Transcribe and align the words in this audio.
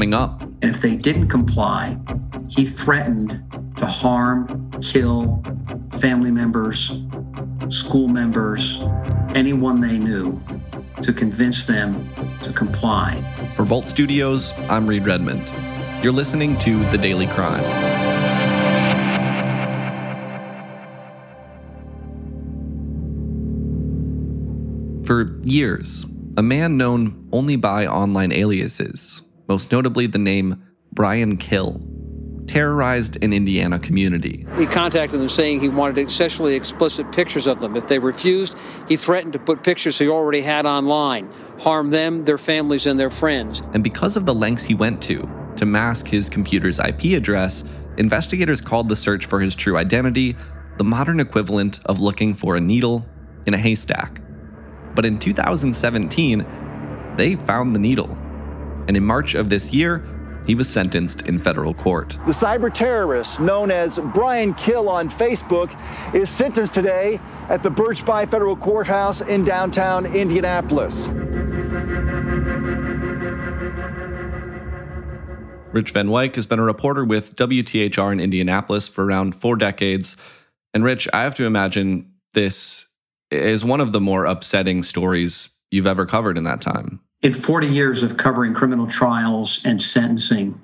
coming 0.00 0.14
up. 0.14 0.40
And 0.40 0.64
if 0.64 0.80
they 0.80 0.96
didn't 0.96 1.28
comply, 1.28 1.98
he 2.48 2.64
threatened 2.64 3.42
to 3.76 3.84
harm, 3.84 4.70
kill 4.80 5.42
family 5.98 6.30
members, 6.30 7.02
school 7.68 8.08
members, 8.08 8.80
anyone 9.34 9.82
they 9.82 9.98
knew 9.98 10.40
to 11.02 11.12
convince 11.12 11.66
them 11.66 12.08
to 12.42 12.50
comply. 12.50 13.22
For 13.54 13.64
Vault 13.66 13.90
Studios, 13.90 14.54
I'm 14.70 14.86
Reed 14.86 15.04
Redmond. 15.04 15.52
You're 16.02 16.14
listening 16.14 16.58
to 16.60 16.82
The 16.92 16.96
Daily 16.96 17.26
Crime. 17.26 17.62
For 25.04 25.38
years, 25.42 26.06
a 26.38 26.42
man 26.42 26.78
known 26.78 27.28
only 27.32 27.56
by 27.56 27.86
online 27.86 28.32
aliases, 28.32 29.20
most 29.50 29.72
notably 29.72 30.06
the 30.06 30.16
name 30.16 30.62
Brian 30.92 31.36
Kil, 31.36 31.80
terrorized 32.46 33.20
an 33.20 33.32
Indiana 33.32 33.80
community. 33.80 34.46
He 34.56 34.64
contacted 34.64 35.18
them 35.18 35.28
saying 35.28 35.58
he 35.58 35.68
wanted 35.68 36.08
sexually 36.08 36.54
explicit 36.54 37.10
pictures 37.10 37.48
of 37.48 37.58
them. 37.58 37.74
If 37.74 37.88
they 37.88 37.98
refused, 37.98 38.54
he 38.88 38.96
threatened 38.96 39.32
to 39.32 39.40
put 39.40 39.64
pictures 39.64 39.98
he 39.98 40.08
already 40.08 40.40
had 40.40 40.66
online, 40.66 41.28
harm 41.58 41.90
them, 41.90 42.24
their 42.26 42.38
families, 42.38 42.86
and 42.86 42.98
their 42.98 43.10
friends. 43.10 43.60
And 43.74 43.82
because 43.82 44.16
of 44.16 44.24
the 44.24 44.32
lengths 44.32 44.62
he 44.62 44.74
went 44.74 45.02
to 45.02 45.28
to 45.56 45.66
mask 45.66 46.06
his 46.06 46.28
computer's 46.28 46.78
IP 46.78 47.16
address, 47.16 47.64
investigators 47.96 48.60
called 48.60 48.88
the 48.88 48.94
search 48.94 49.26
for 49.26 49.40
his 49.40 49.56
true 49.56 49.76
identity 49.76 50.36
the 50.78 50.84
modern 50.84 51.18
equivalent 51.18 51.80
of 51.86 51.98
looking 51.98 52.34
for 52.34 52.54
a 52.54 52.60
needle 52.60 53.04
in 53.46 53.54
a 53.54 53.58
haystack. 53.58 54.22
But 54.94 55.04
in 55.04 55.18
2017, 55.18 56.46
they 57.16 57.34
found 57.34 57.74
the 57.74 57.80
needle. 57.80 58.16
And 58.88 58.96
in 58.96 59.04
March 59.04 59.34
of 59.34 59.50
this 59.50 59.72
year, 59.72 60.04
he 60.46 60.54
was 60.54 60.68
sentenced 60.68 61.22
in 61.22 61.38
federal 61.38 61.74
court. 61.74 62.10
The 62.26 62.32
cyber 62.32 62.72
terrorist 62.72 63.40
known 63.40 63.70
as 63.70 63.98
Brian 64.14 64.54
Kil 64.54 64.88
on 64.88 65.08
Facebook 65.08 65.70
is 66.14 66.28
sentenced 66.28 66.74
today 66.74 67.20
at 67.48 67.62
the 67.62 67.70
Birch 67.70 68.04
Bayh 68.04 68.28
Federal 68.28 68.56
Courthouse 68.56 69.20
in 69.20 69.44
downtown 69.44 70.06
Indianapolis. 70.06 71.06
Rich 75.72 75.92
Van 75.92 76.08
Wyk 76.08 76.34
has 76.34 76.48
been 76.48 76.58
a 76.58 76.64
reporter 76.64 77.04
with 77.04 77.36
WTHR 77.36 78.12
in 78.12 78.18
Indianapolis 78.18 78.88
for 78.88 79.04
around 79.04 79.36
four 79.36 79.54
decades. 79.54 80.16
And 80.74 80.82
Rich, 80.82 81.06
I 81.12 81.22
have 81.22 81.36
to 81.36 81.44
imagine 81.44 82.12
this 82.34 82.88
is 83.30 83.64
one 83.64 83.80
of 83.80 83.92
the 83.92 84.00
more 84.00 84.24
upsetting 84.24 84.82
stories 84.82 85.50
you've 85.70 85.86
ever 85.86 86.06
covered 86.06 86.36
in 86.36 86.42
that 86.44 86.60
time 86.60 87.00
in 87.22 87.32
40 87.32 87.66
years 87.66 88.02
of 88.02 88.16
covering 88.16 88.54
criminal 88.54 88.86
trials 88.86 89.60
and 89.64 89.80
sentencing, 89.80 90.60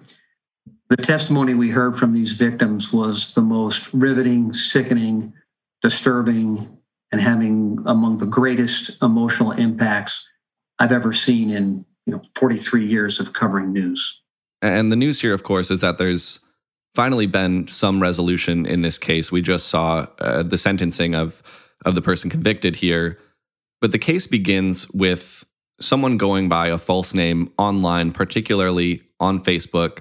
the 0.88 0.96
testimony 0.96 1.54
we 1.54 1.70
heard 1.70 1.96
from 1.96 2.12
these 2.12 2.32
victims 2.32 2.92
was 2.92 3.34
the 3.34 3.42
most 3.42 3.92
riveting, 3.92 4.52
sickening, 4.52 5.32
disturbing, 5.82 6.78
and 7.12 7.20
having 7.20 7.82
among 7.86 8.18
the 8.18 8.26
greatest 8.26 9.02
emotional 9.02 9.52
impacts 9.52 10.28
I've 10.78 10.92
ever 10.92 11.12
seen 11.12 11.50
in 11.50 11.84
you 12.06 12.14
know 12.14 12.22
43 12.36 12.86
years 12.86 13.20
of 13.20 13.32
covering 13.32 13.72
news. 13.72 14.22
And 14.62 14.90
the 14.90 14.96
news 14.96 15.20
here, 15.20 15.34
of 15.34 15.42
course, 15.42 15.70
is 15.70 15.80
that 15.80 15.98
there's 15.98 16.40
finally 16.94 17.26
been 17.26 17.68
some 17.68 18.00
resolution 18.00 18.64
in 18.64 18.82
this 18.82 18.96
case. 18.96 19.30
We 19.30 19.42
just 19.42 19.68
saw 19.68 20.06
uh, 20.18 20.42
the 20.42 20.58
sentencing 20.58 21.14
of 21.14 21.42
of 21.84 21.94
the 21.94 22.02
person 22.02 22.30
convicted 22.30 22.76
here, 22.76 23.18
but 23.80 23.92
the 23.92 23.98
case 23.98 24.26
begins 24.26 24.88
with 24.90 25.44
someone 25.80 26.16
going 26.16 26.48
by 26.48 26.68
a 26.68 26.78
false 26.78 27.14
name 27.14 27.52
online, 27.58 28.12
particularly 28.12 29.02
on 29.20 29.42
Facebook, 29.42 30.00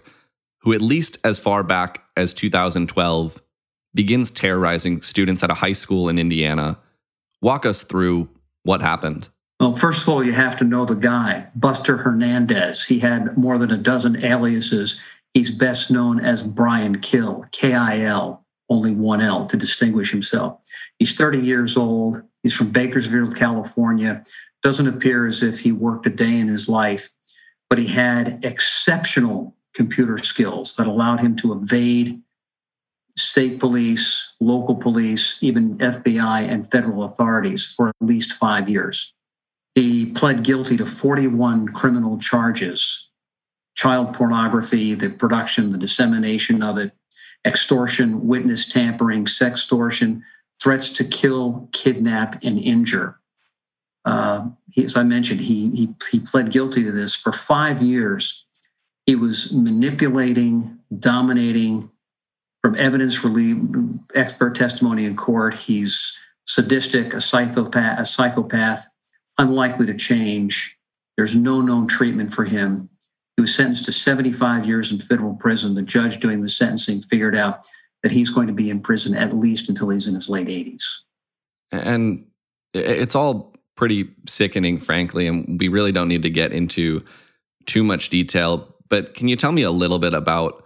who, 0.59 0.73
at 0.73 0.81
least 0.81 1.17
as 1.23 1.39
far 1.39 1.63
back 1.63 2.03
as 2.17 2.33
2012, 2.33 3.41
begins 3.93 4.31
terrorizing 4.31 5.01
students 5.01 5.43
at 5.43 5.51
a 5.51 5.55
high 5.55 5.73
school 5.73 6.09
in 6.09 6.17
Indiana. 6.17 6.77
Walk 7.41 7.65
us 7.65 7.83
through 7.83 8.29
what 8.63 8.81
happened. 8.81 9.29
Well, 9.59 9.75
first 9.75 10.03
of 10.03 10.09
all, 10.09 10.23
you 10.23 10.33
have 10.33 10.57
to 10.57 10.65
know 10.65 10.85
the 10.85 10.95
guy, 10.95 11.47
Buster 11.55 11.97
Hernandez. 11.97 12.85
He 12.85 12.99
had 12.99 13.37
more 13.37 13.57
than 13.57 13.71
a 13.71 13.77
dozen 13.77 14.23
aliases. 14.23 14.99
He's 15.33 15.51
best 15.51 15.89
known 15.89 16.19
as 16.19 16.43
Brian 16.43 16.99
Kil, 16.99 17.45
K 17.51 17.73
I 17.73 18.01
L, 18.01 18.45
only 18.69 18.93
one 18.93 19.21
L 19.21 19.45
to 19.47 19.55
distinguish 19.55 20.11
himself. 20.11 20.59
He's 20.99 21.15
30 21.15 21.39
years 21.39 21.77
old. 21.77 22.23
He's 22.43 22.53
from 22.53 22.71
Bakersfield, 22.71 23.35
California 23.35 24.23
doesn't 24.65 24.87
appear 24.87 25.27
as 25.27 25.43
if 25.43 25.59
he 25.59 25.71
worked 25.71 26.07
a 26.07 26.09
day 26.09 26.39
in 26.39 26.47
his 26.47 26.67
life, 26.67 27.11
but 27.69 27.77
he 27.77 27.85
had 27.85 28.43
exceptional 28.43 29.55
computer 29.75 30.17
skills 30.17 30.75
that 30.75 30.87
allowed 30.87 31.19
him 31.19 31.35
to 31.35 31.53
evade 31.53 32.19
state 33.15 33.59
police, 33.59 34.33
local 34.39 34.73
police, 34.73 35.37
even 35.41 35.77
FBI 35.77 36.49
and 36.49 36.69
federal 36.69 37.03
authorities 37.03 37.63
for 37.63 37.89
at 37.89 37.95
least 38.01 38.33
five 38.33 38.67
years. 38.67 39.13
He 39.75 40.07
pled 40.07 40.41
guilty 40.41 40.77
to 40.77 40.85
41 40.87 41.67
criminal 41.67 42.17
charges 42.17 43.11
child 43.75 44.15
pornography, 44.15 44.95
the 44.95 45.09
production, 45.09 45.73
the 45.73 45.77
dissemination 45.77 46.63
of 46.63 46.79
it, 46.79 46.91
extortion, 47.45 48.25
witness 48.25 48.67
tampering, 48.67 49.25
sextortion, 49.25 50.23
threats 50.59 50.89
to 50.89 51.03
kill, 51.03 51.69
kidnap, 51.71 52.43
and 52.43 52.57
injure. 52.57 53.19
Uh, 54.05 54.49
he, 54.71 54.83
as 54.83 54.95
I 54.95 55.03
mentioned, 55.03 55.41
he, 55.41 55.71
he, 55.71 55.95
he 56.11 56.19
pled 56.19 56.51
guilty 56.51 56.83
to 56.83 56.91
this 56.91 57.15
for 57.15 57.31
five 57.31 57.81
years. 57.81 58.45
He 59.05 59.15
was 59.15 59.51
manipulating, 59.51 60.79
dominating. 60.97 61.91
From 62.61 62.75
evidence 62.77 63.23
relief, 63.23 63.57
expert 64.15 64.55
testimony 64.55 65.05
in 65.05 65.15
court, 65.15 65.53
he's 65.53 66.17
sadistic, 66.47 67.13
a 67.13 67.21
psychopath, 67.21 67.99
a 67.99 68.05
psychopath, 68.07 68.87
unlikely 69.37 69.85
to 69.85 69.93
change. 69.93 70.75
There's 71.15 71.35
no 71.35 71.61
known 71.61 71.87
treatment 71.87 72.33
for 72.33 72.45
him. 72.45 72.89
He 73.37 73.41
was 73.41 73.53
sentenced 73.53 73.85
to 73.85 73.91
75 73.91 74.65
years 74.65 74.91
in 74.91 74.99
federal 74.99 75.35
prison. 75.35 75.75
The 75.75 75.83
judge 75.83 76.19
doing 76.19 76.41
the 76.41 76.49
sentencing 76.49 77.01
figured 77.01 77.35
out 77.35 77.65
that 78.01 78.11
he's 78.11 78.29
going 78.29 78.47
to 78.47 78.53
be 78.53 78.69
in 78.69 78.81
prison 78.81 79.15
at 79.15 79.33
least 79.33 79.69
until 79.69 79.89
he's 79.89 80.07
in 80.07 80.15
his 80.15 80.29
late 80.29 80.47
80s. 80.47 80.83
And 81.71 82.25
it's 82.73 83.15
all 83.15 83.54
pretty 83.75 84.09
sickening, 84.27 84.79
frankly. 84.79 85.27
And 85.27 85.59
we 85.59 85.67
really 85.67 85.91
don't 85.91 86.07
need 86.07 86.23
to 86.23 86.29
get 86.29 86.51
into 86.51 87.03
too 87.65 87.83
much 87.83 88.09
detail. 88.09 88.75
But 88.89 89.13
can 89.13 89.27
you 89.27 89.35
tell 89.35 89.51
me 89.51 89.63
a 89.63 89.71
little 89.71 89.99
bit 89.99 90.13
about 90.13 90.63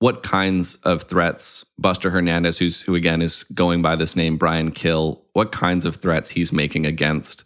what 0.00 0.22
kinds 0.22 0.76
of 0.82 1.04
threats 1.04 1.64
Buster 1.78 2.10
Hernandez, 2.10 2.58
who's 2.58 2.82
who 2.82 2.94
again 2.94 3.22
is 3.22 3.44
going 3.54 3.80
by 3.80 3.96
this 3.96 4.16
name 4.16 4.36
Brian 4.36 4.70
Kil, 4.70 5.24
what 5.32 5.52
kinds 5.52 5.86
of 5.86 5.96
threats 5.96 6.30
he's 6.30 6.52
making 6.52 6.84
against 6.84 7.44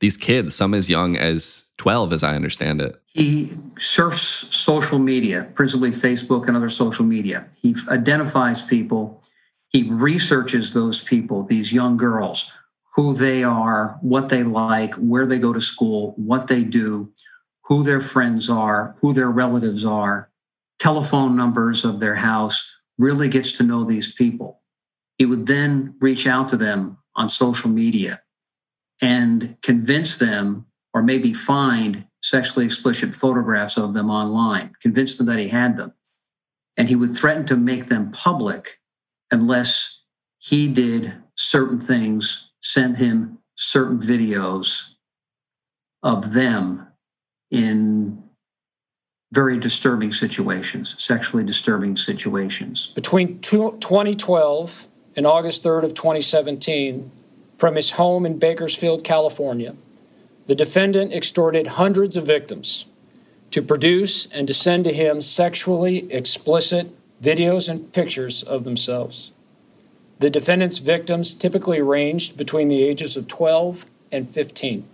these 0.00 0.16
kids, 0.16 0.54
some 0.54 0.74
as 0.74 0.88
young 0.88 1.16
as 1.16 1.64
12, 1.78 2.12
as 2.12 2.22
I 2.22 2.36
understand 2.36 2.80
it? 2.80 3.00
He 3.06 3.52
surfs 3.78 4.20
social 4.54 4.98
media, 4.98 5.48
principally 5.54 5.90
Facebook 5.90 6.46
and 6.46 6.56
other 6.56 6.68
social 6.68 7.04
media. 7.04 7.46
He 7.60 7.74
identifies 7.88 8.62
people. 8.62 9.22
He 9.68 9.82
researches 9.90 10.74
those 10.74 11.02
people, 11.02 11.42
these 11.42 11.72
young 11.72 11.96
girls 11.96 12.52
who 12.96 13.12
they 13.12 13.44
are, 13.44 13.98
what 14.00 14.30
they 14.30 14.42
like, 14.42 14.94
where 14.94 15.26
they 15.26 15.38
go 15.38 15.52
to 15.52 15.60
school, 15.60 16.14
what 16.16 16.48
they 16.48 16.64
do, 16.64 17.12
who 17.64 17.82
their 17.82 18.00
friends 18.00 18.48
are, 18.48 18.96
who 19.00 19.12
their 19.12 19.30
relatives 19.30 19.84
are, 19.84 20.30
telephone 20.78 21.36
numbers 21.36 21.84
of 21.84 22.00
their 22.00 22.14
house, 22.14 22.80
really 22.98 23.28
gets 23.28 23.52
to 23.52 23.62
know 23.62 23.84
these 23.84 24.14
people. 24.14 24.62
He 25.18 25.26
would 25.26 25.46
then 25.46 25.94
reach 26.00 26.26
out 26.26 26.48
to 26.48 26.56
them 26.56 26.96
on 27.14 27.28
social 27.28 27.68
media 27.68 28.22
and 29.02 29.58
convince 29.60 30.16
them, 30.16 30.64
or 30.94 31.02
maybe 31.02 31.34
find 31.34 32.06
sexually 32.22 32.64
explicit 32.64 33.14
photographs 33.14 33.76
of 33.76 33.92
them 33.92 34.08
online, 34.08 34.72
convince 34.80 35.18
them 35.18 35.26
that 35.26 35.38
he 35.38 35.48
had 35.48 35.76
them. 35.76 35.92
And 36.78 36.88
he 36.88 36.96
would 36.96 37.14
threaten 37.14 37.44
to 37.46 37.56
make 37.56 37.86
them 37.86 38.10
public 38.10 38.80
unless 39.30 40.02
he 40.38 40.68
did 40.68 41.14
certain 41.34 41.78
things 41.78 42.45
sent 42.72 42.96
him 42.96 43.38
certain 43.54 43.98
videos 43.98 44.94
of 46.02 46.32
them 46.32 46.86
in 47.50 48.22
very 49.32 49.58
disturbing 49.58 50.12
situations, 50.12 50.94
sexually 50.98 51.44
disturbing 51.44 51.96
situations. 51.96 52.92
Between 52.94 53.40
2012 53.40 54.88
and 55.16 55.26
August 55.26 55.64
3rd 55.64 55.84
of 55.84 55.94
2017, 55.94 57.10
from 57.56 57.74
his 57.74 57.92
home 57.92 58.26
in 58.26 58.38
Bakersfield, 58.38 59.02
California, 59.02 59.74
the 60.46 60.54
defendant 60.54 61.12
extorted 61.12 61.66
hundreds 61.66 62.16
of 62.16 62.26
victims 62.26 62.86
to 63.50 63.62
produce 63.62 64.26
and 64.26 64.46
to 64.46 64.54
send 64.54 64.84
to 64.84 64.92
him 64.92 65.20
sexually 65.20 66.12
explicit 66.12 66.88
videos 67.22 67.68
and 67.68 67.92
pictures 67.92 68.42
of 68.42 68.64
themselves. 68.64 69.32
The 70.18 70.30
defendant's 70.30 70.78
victims 70.78 71.34
typically 71.34 71.82
ranged 71.82 72.36
between 72.36 72.68
the 72.68 72.82
ages 72.82 73.16
of 73.16 73.28
12 73.28 73.86
and 74.10 74.28
15. 74.28 74.86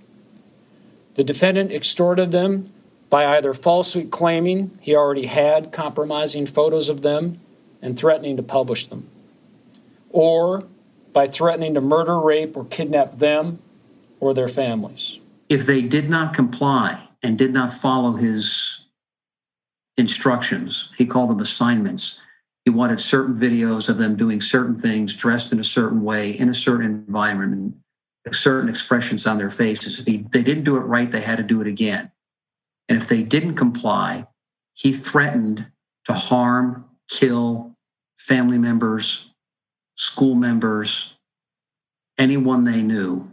The 1.14 1.24
defendant 1.24 1.70
extorted 1.70 2.32
them 2.32 2.70
by 3.08 3.36
either 3.36 3.54
falsely 3.54 4.04
claiming 4.04 4.76
he 4.80 4.96
already 4.96 5.26
had 5.26 5.70
compromising 5.70 6.46
photos 6.46 6.88
of 6.88 7.02
them 7.02 7.38
and 7.82 7.96
threatening 7.96 8.36
to 8.36 8.42
publish 8.42 8.86
them, 8.86 9.06
or 10.10 10.64
by 11.12 11.28
threatening 11.28 11.74
to 11.74 11.80
murder, 11.80 12.18
rape, 12.18 12.56
or 12.56 12.64
kidnap 12.64 13.18
them 13.18 13.58
or 14.18 14.32
their 14.32 14.48
families. 14.48 15.18
If 15.48 15.66
they 15.66 15.82
did 15.82 16.08
not 16.08 16.32
comply 16.32 17.08
and 17.22 17.36
did 17.36 17.52
not 17.52 17.72
follow 17.72 18.12
his 18.12 18.86
instructions, 19.96 20.92
he 20.96 21.04
called 21.04 21.28
them 21.28 21.40
assignments. 21.40 22.20
He 22.64 22.70
wanted 22.70 23.00
certain 23.00 23.34
videos 23.34 23.88
of 23.88 23.98
them 23.98 24.16
doing 24.16 24.40
certain 24.40 24.76
things, 24.76 25.14
dressed 25.14 25.52
in 25.52 25.58
a 25.58 25.64
certain 25.64 26.02
way, 26.02 26.30
in 26.30 26.48
a 26.48 26.54
certain 26.54 26.86
environment, 26.86 27.74
and 28.24 28.34
certain 28.34 28.68
expressions 28.68 29.26
on 29.26 29.38
their 29.38 29.50
faces. 29.50 29.98
If 29.98 30.06
he, 30.06 30.26
they 30.30 30.42
didn't 30.42 30.64
do 30.64 30.76
it 30.76 30.80
right, 30.80 31.10
they 31.10 31.22
had 31.22 31.38
to 31.38 31.42
do 31.42 31.60
it 31.60 31.66
again. 31.66 32.12
And 32.88 33.00
if 33.00 33.08
they 33.08 33.22
didn't 33.22 33.56
comply, 33.56 34.28
he 34.74 34.92
threatened 34.92 35.72
to 36.04 36.12
harm, 36.12 36.84
kill 37.08 37.76
family 38.16 38.58
members, 38.58 39.34
school 39.96 40.34
members, 40.34 41.18
anyone 42.18 42.64
they 42.64 42.82
knew 42.82 43.30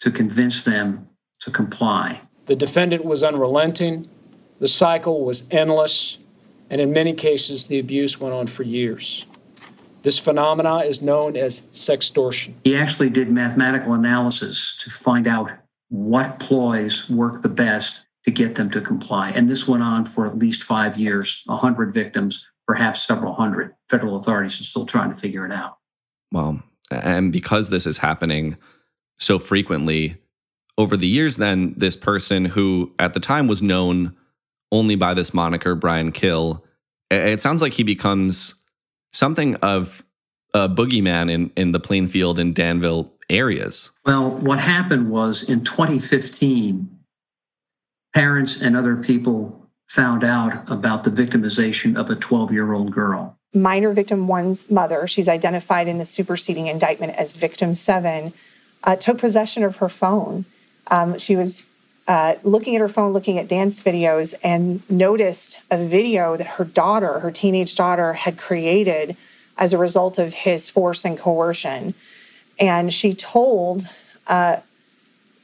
to 0.00 0.10
convince 0.10 0.62
them 0.64 1.08
to 1.40 1.50
comply. 1.50 2.20
The 2.46 2.56
defendant 2.56 3.04
was 3.04 3.24
unrelenting, 3.24 4.08
the 4.58 4.68
cycle 4.68 5.24
was 5.24 5.44
endless, 5.50 6.18
and 6.70 6.80
in 6.80 6.92
many 6.92 7.12
cases, 7.12 7.66
the 7.66 7.78
abuse 7.78 8.20
went 8.20 8.34
on 8.34 8.46
for 8.46 8.62
years. 8.62 9.24
This 10.02 10.18
phenomena 10.18 10.78
is 10.78 11.02
known 11.02 11.36
as 11.36 11.62
sextortion. 11.72 12.54
He 12.64 12.76
actually 12.76 13.10
did 13.10 13.28
mathematical 13.30 13.92
analysis 13.92 14.76
to 14.80 14.90
find 14.90 15.26
out 15.26 15.50
what 15.88 16.38
ploys 16.38 17.10
work 17.10 17.42
the 17.42 17.48
best 17.48 18.06
to 18.24 18.30
get 18.30 18.56
them 18.56 18.70
to 18.70 18.80
comply. 18.80 19.30
And 19.30 19.48
this 19.48 19.66
went 19.68 19.82
on 19.82 20.04
for 20.04 20.26
at 20.26 20.36
least 20.36 20.62
five 20.62 20.96
years, 20.96 21.42
100 21.46 21.92
victims, 21.92 22.50
perhaps 22.66 23.02
several 23.02 23.34
hundred. 23.34 23.74
Federal 23.88 24.16
authorities 24.16 24.60
are 24.60 24.64
still 24.64 24.86
trying 24.86 25.10
to 25.10 25.16
figure 25.16 25.46
it 25.46 25.52
out. 25.52 25.78
Well, 26.32 26.62
and 26.90 27.32
because 27.32 27.70
this 27.70 27.86
is 27.86 27.98
happening 27.98 28.56
so 29.18 29.38
frequently 29.38 30.16
over 30.76 30.96
the 30.96 31.06
years, 31.06 31.36
then 31.36 31.74
this 31.76 31.96
person 31.96 32.44
who 32.44 32.92
at 32.98 33.14
the 33.14 33.20
time 33.20 33.46
was 33.46 33.62
known 33.62 34.14
only 34.72 34.96
by 34.96 35.14
this 35.14 35.32
moniker, 35.32 35.74
Brian 35.74 36.12
Kil, 36.12 36.64
it 37.10 37.40
sounds 37.40 37.62
like 37.62 37.72
he 37.72 37.82
becomes 37.82 38.54
something 39.12 39.56
of 39.56 40.04
a 40.54 40.68
boogeyman 40.68 41.30
in, 41.30 41.50
in 41.56 41.72
the 41.72 41.80
Plainfield 41.80 42.38
and 42.38 42.54
Danville 42.54 43.12
areas. 43.28 43.90
Well, 44.04 44.30
what 44.30 44.60
happened 44.60 45.10
was 45.10 45.48
in 45.48 45.64
2015, 45.64 46.98
parents 48.14 48.60
and 48.60 48.76
other 48.76 48.96
people 48.96 49.68
found 49.88 50.24
out 50.24 50.68
about 50.70 51.04
the 51.04 51.10
victimization 51.10 51.96
of 51.96 52.10
a 52.10 52.16
12 52.16 52.52
year 52.52 52.72
old 52.72 52.92
girl. 52.92 53.38
Minor 53.54 53.92
victim 53.92 54.28
one's 54.28 54.70
mother, 54.70 55.06
she's 55.06 55.28
identified 55.28 55.88
in 55.88 55.98
the 55.98 56.04
superseding 56.04 56.66
indictment 56.66 57.14
as 57.14 57.32
victim 57.32 57.74
seven, 57.74 58.32
uh, 58.84 58.96
took 58.96 59.18
possession 59.18 59.62
of 59.62 59.76
her 59.76 59.88
phone. 59.88 60.44
Um, 60.88 61.18
she 61.18 61.36
was 61.36 61.64
uh, 62.08 62.34
looking 62.42 62.76
at 62.76 62.80
her 62.80 62.88
phone, 62.88 63.12
looking 63.12 63.38
at 63.38 63.48
dance 63.48 63.82
videos, 63.82 64.34
and 64.42 64.88
noticed 64.88 65.58
a 65.70 65.78
video 65.78 66.36
that 66.36 66.46
her 66.46 66.64
daughter, 66.64 67.20
her 67.20 67.30
teenage 67.30 67.74
daughter, 67.74 68.12
had 68.12 68.38
created 68.38 69.16
as 69.58 69.72
a 69.72 69.78
result 69.78 70.18
of 70.18 70.32
his 70.32 70.68
force 70.68 71.04
and 71.04 71.18
coercion. 71.18 71.94
And 72.58 72.92
she 72.92 73.14
told 73.14 73.88
uh, 74.26 74.58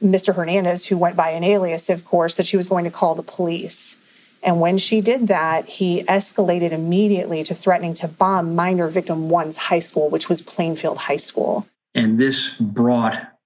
Mr. 0.01 0.35
Hernandez, 0.35 0.85
who 0.85 0.97
went 0.97 1.15
by 1.15 1.29
an 1.29 1.43
alias, 1.43 1.89
of 1.89 2.05
course, 2.05 2.35
that 2.35 2.47
she 2.47 2.57
was 2.57 2.67
going 2.67 2.85
to 2.85 2.91
call 2.91 3.15
the 3.15 3.23
police. 3.23 3.97
And 4.41 4.59
when 4.59 4.77
she 4.77 4.99
did 4.99 5.27
that, 5.27 5.65
he 5.65 6.03
escalated 6.03 6.71
immediately 6.71 7.43
to 7.45 7.53
threatening 7.53 7.93
to 7.95 8.07
bomb 8.07 8.55
minor 8.55 8.87
victim 8.87 9.29
one's 9.29 9.55
high 9.55 9.79
school, 9.79 10.09
which 10.09 10.27
was 10.27 10.41
Plainfield 10.41 10.97
High 10.97 11.17
School. 11.17 11.65
And 11.95 12.19
this 12.19 12.55
brought 12.57 13.37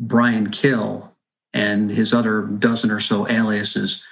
Brian 0.00 0.50
Kil 0.50 1.11
and 1.52 1.90
his 1.90 2.12
other 2.12 2.42
dozen 2.42 2.90
or 2.90 3.00
so 3.00 3.28
aliases 3.28 4.04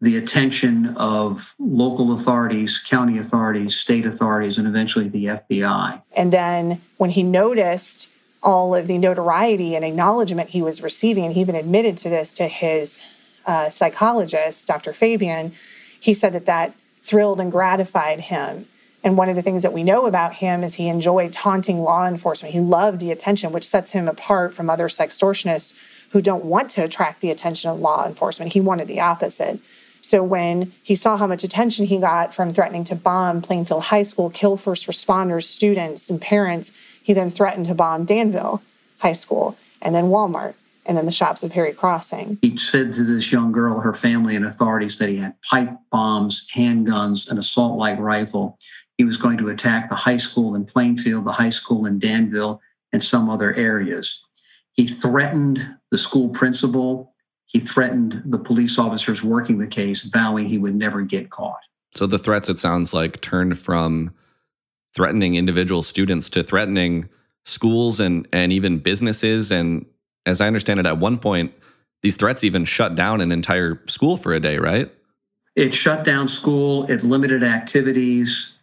the 0.00 0.16
attention 0.16 0.96
of 0.96 1.54
local 1.58 2.12
authorities, 2.12 2.78
county 2.78 3.18
authorities, 3.18 3.76
state 3.76 4.06
authorities, 4.06 4.56
and 4.56 4.66
eventually 4.66 5.08
the 5.08 5.26
FBI. 5.26 6.02
And 6.16 6.32
then 6.32 6.80
when 6.96 7.10
he 7.10 7.22
noticed 7.22 8.08
all 8.42 8.74
of 8.74 8.86
the 8.86 8.96
notoriety 8.96 9.76
and 9.76 9.84
acknowledgement 9.84 10.50
he 10.50 10.62
was 10.62 10.82
receiving, 10.82 11.26
and 11.26 11.34
he 11.34 11.40
even 11.42 11.54
admitted 11.54 11.98
to 11.98 12.08
this 12.08 12.32
to 12.34 12.48
his 12.48 13.02
uh, 13.44 13.68
psychologist, 13.68 14.66
Dr. 14.66 14.94
Fabian, 14.94 15.52
he 16.00 16.14
said 16.14 16.32
that 16.32 16.46
that 16.46 16.74
thrilled 17.02 17.40
and 17.40 17.52
gratified 17.52 18.20
him. 18.20 18.66
And 19.04 19.18
one 19.18 19.28
of 19.28 19.36
the 19.36 19.42
things 19.42 19.62
that 19.62 19.72
we 19.72 19.82
know 19.82 20.06
about 20.06 20.34
him 20.34 20.62
is 20.62 20.74
he 20.74 20.88
enjoyed 20.88 21.32
taunting 21.32 21.80
law 21.80 22.06
enforcement. 22.06 22.54
He 22.54 22.60
loved 22.60 23.00
the 23.00 23.10
attention, 23.10 23.52
which 23.52 23.68
sets 23.68 23.92
him 23.92 24.08
apart 24.08 24.54
from 24.54 24.70
other 24.70 24.88
sextortionists 24.88 25.74
who 26.10 26.20
don't 26.20 26.44
want 26.44 26.70
to 26.70 26.84
attract 26.84 27.20
the 27.20 27.30
attention 27.30 27.70
of 27.70 27.80
law 27.80 28.06
enforcement. 28.06 28.52
He 28.52 28.60
wanted 28.60 28.88
the 28.88 29.00
opposite. 29.00 29.60
So 30.00 30.22
when 30.22 30.72
he 30.82 30.94
saw 30.94 31.16
how 31.16 31.26
much 31.26 31.44
attention 31.44 31.86
he 31.86 31.98
got 31.98 32.34
from 32.34 32.52
threatening 32.52 32.84
to 32.84 32.94
bomb 32.94 33.42
Plainfield 33.42 33.84
High 33.84 34.02
School, 34.02 34.30
kill 34.30 34.56
first 34.56 34.86
responders, 34.86 35.44
students, 35.44 36.10
and 36.10 36.20
parents, 36.20 36.72
he 37.02 37.12
then 37.12 37.30
threatened 37.30 37.66
to 37.66 37.74
bomb 37.74 38.04
Danville 38.04 38.62
High 38.98 39.12
School 39.12 39.56
and 39.82 39.94
then 39.94 40.04
Walmart 40.06 40.54
and 40.86 40.96
then 40.96 41.06
the 41.06 41.12
shops 41.12 41.42
of 41.42 41.52
Perry 41.52 41.72
Crossing. 41.72 42.38
He 42.42 42.56
said 42.56 42.92
to 42.94 43.04
this 43.04 43.30
young 43.30 43.52
girl, 43.52 43.80
her 43.80 43.92
family, 43.92 44.34
and 44.34 44.44
authorities 44.44 44.98
that 44.98 45.08
he 45.08 45.18
had 45.18 45.40
pipe 45.42 45.70
bombs, 45.90 46.48
handguns, 46.54 47.30
an 47.30 47.38
assault 47.38 47.78
like 47.78 47.98
rifle. 47.98 48.58
He 48.96 49.04
was 49.04 49.16
going 49.16 49.38
to 49.38 49.48
attack 49.48 49.88
the 49.88 49.94
high 49.94 50.16
school 50.16 50.54
in 50.54 50.64
Plainfield, 50.64 51.24
the 51.24 51.32
high 51.32 51.50
school 51.50 51.86
in 51.86 51.98
Danville, 51.98 52.60
and 52.92 53.02
some 53.02 53.28
other 53.30 53.54
areas. 53.54 54.24
He 54.72 54.86
threatened 54.86 55.76
the 55.90 55.98
school 55.98 56.28
principal. 56.28 57.12
He 57.46 57.58
threatened 57.58 58.22
the 58.24 58.38
police 58.38 58.78
officers 58.78 59.24
working 59.24 59.58
the 59.58 59.66
case, 59.66 60.04
vowing 60.04 60.46
he 60.46 60.58
would 60.58 60.74
never 60.74 61.02
get 61.02 61.30
caught. 61.30 61.60
So 61.94 62.06
the 62.06 62.18
threats, 62.18 62.48
it 62.48 62.58
sounds 62.58 62.94
like, 62.94 63.20
turned 63.20 63.58
from 63.58 64.14
threatening 64.94 65.34
individual 65.34 65.82
students 65.82 66.28
to 66.30 66.42
threatening 66.42 67.08
schools 67.44 67.98
and, 67.98 68.28
and 68.32 68.52
even 68.52 68.78
businesses. 68.78 69.50
And 69.50 69.86
as 70.26 70.40
I 70.40 70.46
understand 70.46 70.78
it, 70.78 70.86
at 70.86 70.98
one 70.98 71.18
point, 71.18 71.52
these 72.02 72.16
threats 72.16 72.44
even 72.44 72.64
shut 72.64 72.94
down 72.94 73.20
an 73.20 73.32
entire 73.32 73.82
school 73.88 74.16
for 74.16 74.32
a 74.32 74.40
day, 74.40 74.58
right? 74.58 74.92
It 75.56 75.74
shut 75.74 76.04
down 76.04 76.28
school, 76.28 76.88
it 76.88 77.02
limited 77.02 77.42
activities 77.42 78.59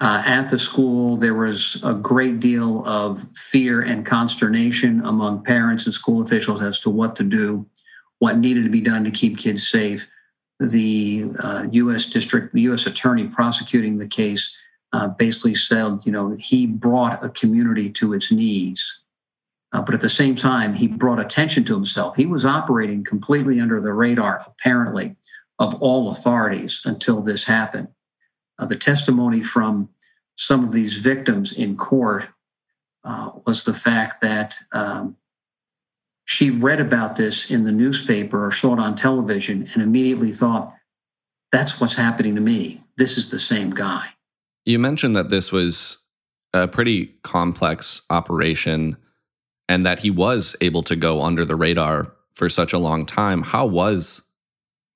uh, 0.00 0.22
at 0.24 0.48
the 0.48 0.58
school. 0.58 1.16
There 1.16 1.34
was 1.34 1.82
a 1.84 1.94
great 1.94 2.40
deal 2.40 2.86
of 2.86 3.24
fear 3.36 3.80
and 3.80 4.06
consternation 4.06 5.04
among 5.04 5.44
parents 5.44 5.84
and 5.84 5.94
school 5.94 6.22
officials 6.22 6.62
as 6.62 6.80
to 6.80 6.90
what 6.90 7.16
to 7.16 7.24
do, 7.24 7.66
what 8.18 8.38
needed 8.38 8.64
to 8.64 8.70
be 8.70 8.80
done 8.80 9.04
to 9.04 9.10
keep 9.10 9.38
kids 9.38 9.66
safe. 9.66 10.10
The 10.60 11.26
uh, 11.38 11.66
U.S. 11.70 12.06
district, 12.06 12.52
the 12.52 12.62
U.S. 12.62 12.86
attorney 12.86 13.28
prosecuting 13.28 13.98
the 13.98 14.08
case 14.08 14.56
uh, 14.92 15.08
basically 15.08 15.54
said, 15.54 16.00
you 16.04 16.12
know, 16.12 16.34
he 16.38 16.66
brought 16.66 17.24
a 17.24 17.28
community 17.28 17.90
to 17.90 18.14
its 18.14 18.32
knees. 18.32 19.02
Uh, 19.70 19.82
but 19.82 19.94
at 19.94 20.00
the 20.00 20.08
same 20.08 20.34
time, 20.34 20.74
he 20.74 20.88
brought 20.88 21.20
attention 21.20 21.62
to 21.62 21.74
himself. 21.74 22.16
He 22.16 22.24
was 22.24 22.46
operating 22.46 23.04
completely 23.04 23.60
under 23.60 23.80
the 23.80 23.92
radar, 23.92 24.42
apparently, 24.46 25.16
of 25.58 25.80
all 25.82 26.10
authorities 26.10 26.82
until 26.86 27.20
this 27.20 27.44
happened. 27.44 27.88
Uh, 28.58 28.66
the 28.66 28.76
testimony 28.76 29.42
from 29.42 29.88
some 30.36 30.64
of 30.64 30.72
these 30.72 30.98
victims 30.98 31.56
in 31.56 31.76
court 31.76 32.28
uh, 33.04 33.30
was 33.46 33.64
the 33.64 33.74
fact 33.74 34.20
that 34.20 34.56
um, 34.72 35.16
she 36.24 36.50
read 36.50 36.80
about 36.80 37.16
this 37.16 37.50
in 37.50 37.64
the 37.64 37.72
newspaper 37.72 38.46
or 38.46 38.52
saw 38.52 38.74
it 38.74 38.78
on 38.78 38.94
television 38.94 39.68
and 39.72 39.82
immediately 39.82 40.30
thought, 40.30 40.74
that's 41.50 41.80
what's 41.80 41.94
happening 41.94 42.34
to 42.34 42.40
me. 42.40 42.82
This 42.96 43.16
is 43.16 43.30
the 43.30 43.38
same 43.38 43.70
guy. 43.70 44.08
You 44.64 44.78
mentioned 44.78 45.16
that 45.16 45.30
this 45.30 45.50
was 45.50 45.98
a 46.52 46.68
pretty 46.68 47.06
complex 47.22 48.02
operation 48.10 48.96
and 49.68 49.86
that 49.86 50.00
he 50.00 50.10
was 50.10 50.56
able 50.60 50.82
to 50.82 50.96
go 50.96 51.22
under 51.22 51.44
the 51.44 51.56
radar 51.56 52.12
for 52.34 52.48
such 52.48 52.72
a 52.72 52.78
long 52.78 53.06
time. 53.06 53.42
How 53.42 53.66
was 53.66 54.22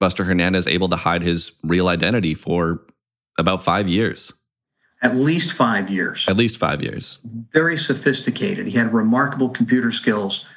Buster 0.00 0.24
Hernandez 0.24 0.66
able 0.66 0.88
to 0.90 0.96
hide 0.96 1.22
his 1.22 1.52
real 1.62 1.88
identity 1.88 2.34
for 2.34 2.82
about 3.38 3.62
five 3.62 3.88
years? 3.88 4.32
At 5.02 5.16
least 5.16 5.52
five 5.52 5.90
years. 5.90 6.28
At 6.28 6.36
least 6.36 6.58
five 6.58 6.80
years. 6.80 7.18
Very 7.52 7.76
sophisticated. 7.76 8.66
He 8.68 8.78
had 8.78 8.92
remarkable 8.92 9.48
computer 9.48 9.90
skills 9.90 10.48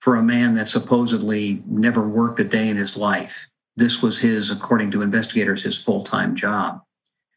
for 0.00 0.16
a 0.16 0.22
man 0.22 0.54
that 0.54 0.66
supposedly 0.66 1.62
never 1.66 2.06
worked 2.08 2.40
a 2.40 2.44
day 2.44 2.68
in 2.68 2.76
his 2.76 2.96
life. 2.96 3.48
This 3.76 4.02
was 4.02 4.18
his, 4.18 4.50
according 4.50 4.90
to 4.90 5.02
investigators, 5.02 5.62
his 5.62 5.80
full 5.80 6.02
time 6.02 6.34
job. 6.34 6.82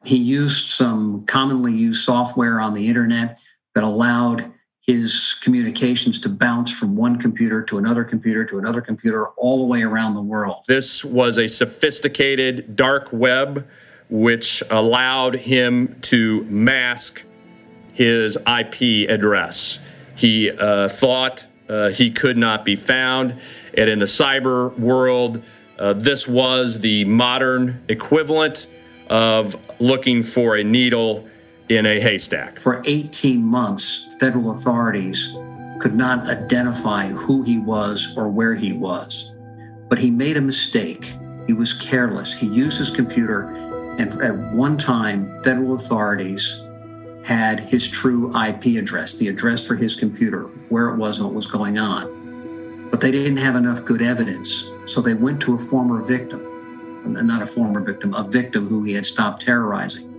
He 0.03 0.17
used 0.17 0.67
some 0.67 1.25
commonly 1.25 1.73
used 1.73 2.03
software 2.03 2.59
on 2.59 2.73
the 2.73 2.87
internet 2.87 3.39
that 3.75 3.83
allowed 3.83 4.51
his 4.81 5.35
communications 5.41 6.19
to 6.21 6.29
bounce 6.29 6.71
from 6.71 6.95
one 6.95 7.17
computer 7.17 7.61
to 7.63 7.77
another 7.77 8.03
computer 8.03 8.45
to 8.45 8.59
another 8.59 8.81
computer 8.81 9.29
all 9.29 9.57
the 9.59 9.65
way 9.65 9.81
around 9.81 10.13
the 10.13 10.21
world. 10.21 10.63
This 10.67 11.03
was 11.03 11.39
a 11.39 11.47
sophisticated 11.47 12.75
dark 12.75 13.09
web 13.11 13.67
which 14.09 14.63
allowed 14.69 15.35
him 15.35 15.97
to 16.01 16.43
mask 16.45 17.23
his 17.93 18.37
IP 18.37 19.09
address. 19.09 19.79
He 20.15 20.51
uh, 20.51 20.89
thought 20.89 21.45
uh, 21.67 21.89
he 21.89 22.11
could 22.11 22.37
not 22.37 22.65
be 22.65 22.75
found. 22.75 23.35
And 23.75 23.89
in 23.89 23.99
the 23.99 24.05
cyber 24.05 24.77
world, 24.77 25.43
uh, 25.79 25.93
this 25.93 26.27
was 26.27 26.79
the 26.79 27.05
modern 27.05 27.83
equivalent 27.89 28.67
of 29.09 29.55
looking 29.79 30.23
for 30.23 30.55
a 30.55 30.63
needle 30.63 31.27
in 31.69 31.85
a 31.85 31.99
haystack. 31.99 32.59
For 32.59 32.81
18 32.85 33.43
months, 33.43 34.15
federal 34.19 34.51
authorities 34.51 35.35
could 35.79 35.95
not 35.95 36.27
identify 36.27 37.07
who 37.07 37.43
he 37.43 37.57
was 37.57 38.15
or 38.17 38.29
where 38.29 38.55
he 38.55 38.71
was. 38.71 39.35
But 39.89 39.99
he 39.99 40.09
made 40.09 40.37
a 40.37 40.41
mistake. 40.41 41.13
He 41.47 41.53
was 41.53 41.73
careless. 41.73 42.33
He 42.33 42.47
used 42.47 42.77
his 42.77 42.89
computer, 42.89 43.64
and 43.97 44.21
at 44.21 44.35
one 44.53 44.77
time, 44.77 45.41
federal 45.43 45.73
authorities 45.73 46.63
had 47.23 47.59
his 47.59 47.87
true 47.87 48.29
IP 48.35 48.77
address, 48.77 49.17
the 49.17 49.27
address 49.27 49.65
for 49.65 49.75
his 49.75 49.95
computer, 49.95 50.43
where 50.69 50.89
it 50.89 50.97
was 50.97 51.17
and 51.17 51.27
what 51.27 51.35
was 51.35 51.47
going 51.47 51.77
on. 51.77 52.89
But 52.91 53.01
they 53.01 53.11
didn't 53.11 53.37
have 53.37 53.55
enough 53.55 53.83
good 53.83 54.01
evidence. 54.01 54.69
So 54.85 55.01
they 55.01 55.15
went 55.15 55.41
to 55.41 55.55
a 55.55 55.57
former 55.57 56.03
victim, 56.03 57.03
not 57.05 57.41
a 57.41 57.47
former 57.47 57.81
victim, 57.81 58.13
a 58.13 58.23
victim 58.23 58.67
who 58.67 58.83
he 58.83 58.93
had 58.93 59.05
stopped 59.05 59.41
terrorizing 59.41 60.11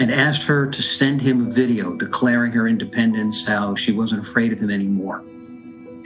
and 0.00 0.10
asked 0.10 0.44
her 0.44 0.66
to 0.66 0.82
send 0.82 1.20
him 1.20 1.46
a 1.46 1.50
video 1.50 1.94
declaring 1.94 2.52
her 2.52 2.66
independence, 2.66 3.46
how 3.46 3.74
she 3.74 3.92
wasn't 3.92 4.20
afraid 4.20 4.50
of 4.52 4.58
him 4.58 4.70
anymore. 4.70 5.18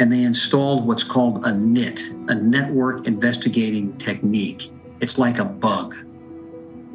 And 0.00 0.12
they 0.12 0.24
installed 0.24 0.84
what's 0.84 1.04
called 1.04 1.46
a 1.46 1.54
NIT, 1.54 2.10
a 2.28 2.34
network 2.34 3.06
investigating 3.06 3.96
technique. 3.98 4.72
It's 5.00 5.16
like 5.16 5.38
a 5.38 5.44
bug. 5.44 5.94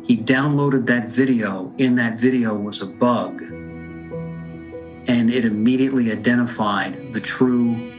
He 0.10 0.18
downloaded 0.18 0.88
that 0.88 1.08
video. 1.08 1.72
In 1.78 1.94
that 1.98 2.18
video 2.18 2.56
was 2.56 2.82
a 2.82 2.88
bug. 2.88 3.44
And 3.44 5.30
it 5.30 5.46
immediately 5.46 6.12
identified 6.12 7.14
the 7.14 7.22
true 7.22 7.94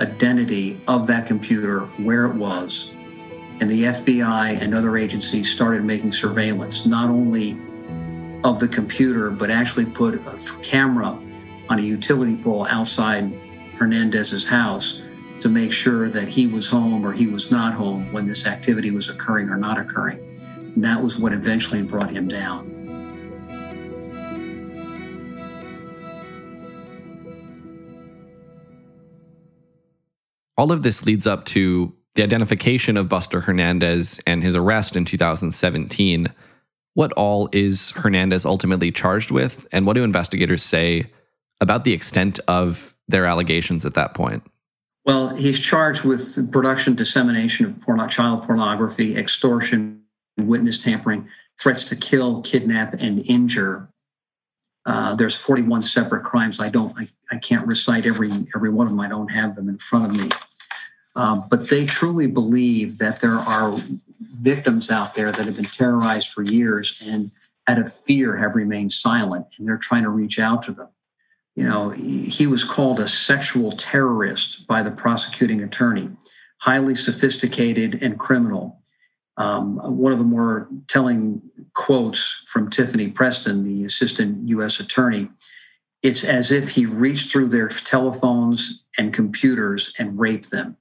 identity 0.00 0.80
of 0.88 1.06
that 1.06 1.28
computer, 1.28 1.82
where 2.02 2.26
it 2.26 2.34
was. 2.34 2.94
And 3.60 3.70
the 3.70 3.84
FBI 3.84 4.60
and 4.60 4.74
other 4.74 4.98
agencies 4.98 5.52
started 5.52 5.84
making 5.84 6.10
surveillance, 6.10 6.84
not 6.84 7.10
only 7.10 7.52
of 8.42 8.58
the 8.58 8.66
computer, 8.66 9.30
but 9.30 9.52
actually 9.52 9.86
put 9.86 10.14
a 10.16 10.58
camera 10.64 11.16
on 11.68 11.78
a 11.78 11.82
utility 11.82 12.36
pole 12.36 12.66
outside 12.68 13.32
Hernandez's 13.78 14.48
house 14.48 15.04
to 15.38 15.48
make 15.48 15.72
sure 15.72 16.08
that 16.08 16.26
he 16.26 16.48
was 16.48 16.68
home 16.68 17.06
or 17.06 17.12
he 17.12 17.28
was 17.28 17.52
not 17.52 17.72
home 17.72 18.12
when 18.12 18.26
this 18.26 18.48
activity 18.48 18.90
was 18.90 19.08
occurring 19.08 19.48
or 19.48 19.56
not 19.56 19.78
occurring. 19.78 20.18
And 20.74 20.84
that 20.84 21.02
was 21.02 21.18
what 21.18 21.32
eventually 21.32 21.82
brought 21.82 22.10
him 22.10 22.28
down. 22.28 22.70
All 30.56 30.70
of 30.70 30.82
this 30.82 31.04
leads 31.04 31.26
up 31.26 31.44
to 31.46 31.92
the 32.14 32.22
identification 32.22 32.96
of 32.96 33.08
Buster 33.08 33.40
Hernandez 33.40 34.20
and 34.26 34.42
his 34.42 34.54
arrest 34.54 34.96
in 34.96 35.04
2017 35.04 36.32
what 36.94 37.12
all 37.12 37.48
is 37.52 37.90
Hernandez 37.90 38.46
ultimately 38.46 38.90
charged 38.90 39.30
with, 39.30 39.66
and 39.72 39.86
what 39.86 39.94
do 39.94 40.04
investigators 40.04 40.62
say 40.62 41.10
about 41.60 41.84
the 41.84 41.92
extent 41.92 42.40
of 42.48 42.94
their 43.08 43.26
allegations 43.26 43.84
at 43.84 43.94
that 43.94 44.14
point? 44.14 44.42
Well, 45.04 45.34
he's 45.34 45.60
charged 45.60 46.04
with 46.04 46.50
production, 46.50 46.94
dissemination 46.94 47.66
of 47.66 47.80
porno- 47.80 48.06
child 48.06 48.44
pornography, 48.44 49.16
extortion, 49.16 50.03
witness 50.36 50.82
tampering, 50.82 51.28
threats 51.60 51.84
to 51.84 51.96
kill, 51.96 52.42
kidnap, 52.42 52.94
and 52.94 53.24
injure. 53.26 53.88
Uh, 54.86 55.14
there's 55.14 55.36
41 55.36 55.82
separate 55.82 56.24
crimes. 56.24 56.60
I 56.60 56.68
don't, 56.68 56.92
I, 56.98 57.06
I 57.30 57.38
can't 57.38 57.66
recite 57.66 58.06
every 58.06 58.30
every 58.54 58.70
one 58.70 58.86
of 58.86 58.90
them. 58.90 59.00
I 59.00 59.08
don't 59.08 59.30
have 59.30 59.54
them 59.54 59.68
in 59.68 59.78
front 59.78 60.06
of 60.06 60.20
me. 60.20 60.30
Um, 61.16 61.44
but 61.48 61.68
they 61.70 61.86
truly 61.86 62.26
believe 62.26 62.98
that 62.98 63.20
there 63.20 63.36
are 63.36 63.74
victims 64.20 64.90
out 64.90 65.14
there 65.14 65.30
that 65.30 65.46
have 65.46 65.56
been 65.56 65.64
terrorized 65.64 66.32
for 66.32 66.42
years 66.42 67.06
and 67.08 67.30
out 67.66 67.78
of 67.78 67.92
fear 67.92 68.36
have 68.36 68.54
remained 68.54 68.92
silent 68.92 69.46
and 69.58 69.66
they're 69.66 69.76
trying 69.76 70.02
to 70.02 70.10
reach 70.10 70.38
out 70.38 70.62
to 70.62 70.72
them. 70.72 70.88
You 71.54 71.64
know, 71.64 71.90
he 71.90 72.46
was 72.48 72.64
called 72.64 72.98
a 72.98 73.06
sexual 73.06 73.70
terrorist 73.70 74.66
by 74.66 74.82
the 74.82 74.90
prosecuting 74.90 75.62
attorney, 75.62 76.10
highly 76.58 76.96
sophisticated 76.96 78.02
and 78.02 78.18
criminal. 78.18 78.80
Um, 79.36 79.76
one 79.78 80.12
of 80.12 80.18
the 80.18 80.24
more 80.24 80.68
telling 80.86 81.42
quotes 81.74 82.42
from 82.46 82.70
Tiffany 82.70 83.08
Preston, 83.08 83.64
the 83.64 83.84
assistant 83.84 84.48
U.S. 84.48 84.78
attorney, 84.78 85.28
it's 86.02 86.22
as 86.22 86.52
if 86.52 86.70
he 86.70 86.86
reached 86.86 87.32
through 87.32 87.48
their 87.48 87.68
telephones 87.68 88.84
and 88.96 89.12
computers 89.12 89.92
and 89.98 90.18
raped 90.18 90.50
them 90.50 90.76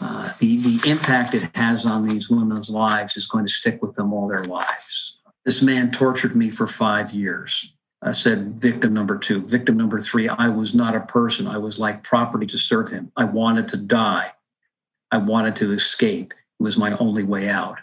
uh, 0.00 0.32
the, 0.38 0.58
the 0.58 0.90
impact 0.90 1.34
it 1.34 1.50
has 1.54 1.86
on 1.86 2.06
these 2.06 2.28
women's 2.28 2.68
lives 2.68 3.16
is 3.16 3.26
going 3.26 3.46
to 3.46 3.52
stick 3.52 3.80
with 3.82 3.94
them 3.94 4.12
all 4.12 4.28
their 4.28 4.44
lives. 4.44 5.22
This 5.44 5.62
man 5.62 5.90
tortured 5.90 6.36
me 6.36 6.50
for 6.50 6.66
five 6.66 7.12
years. 7.12 7.74
I 8.02 8.12
said, 8.12 8.48
victim 8.54 8.92
number 8.92 9.16
two. 9.16 9.40
Victim 9.40 9.76
number 9.76 9.98
three, 10.00 10.28
I 10.28 10.48
was 10.48 10.74
not 10.74 10.94
a 10.94 11.00
person. 11.00 11.46
I 11.46 11.58
was 11.58 11.78
like 11.78 12.02
property 12.02 12.46
to 12.46 12.58
serve 12.58 12.90
him. 12.90 13.10
I 13.16 13.24
wanted 13.24 13.68
to 13.68 13.76
die. 13.76 14.32
I 15.10 15.18
wanted 15.18 15.56
to 15.56 15.72
escape. 15.72 16.34
Was 16.58 16.78
my 16.78 16.96
only 16.98 17.22
way 17.22 17.48
out. 17.48 17.78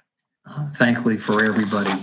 Uh, 0.45 0.69
thankfully 0.71 1.15
for 1.15 1.43
everybody, 1.43 1.93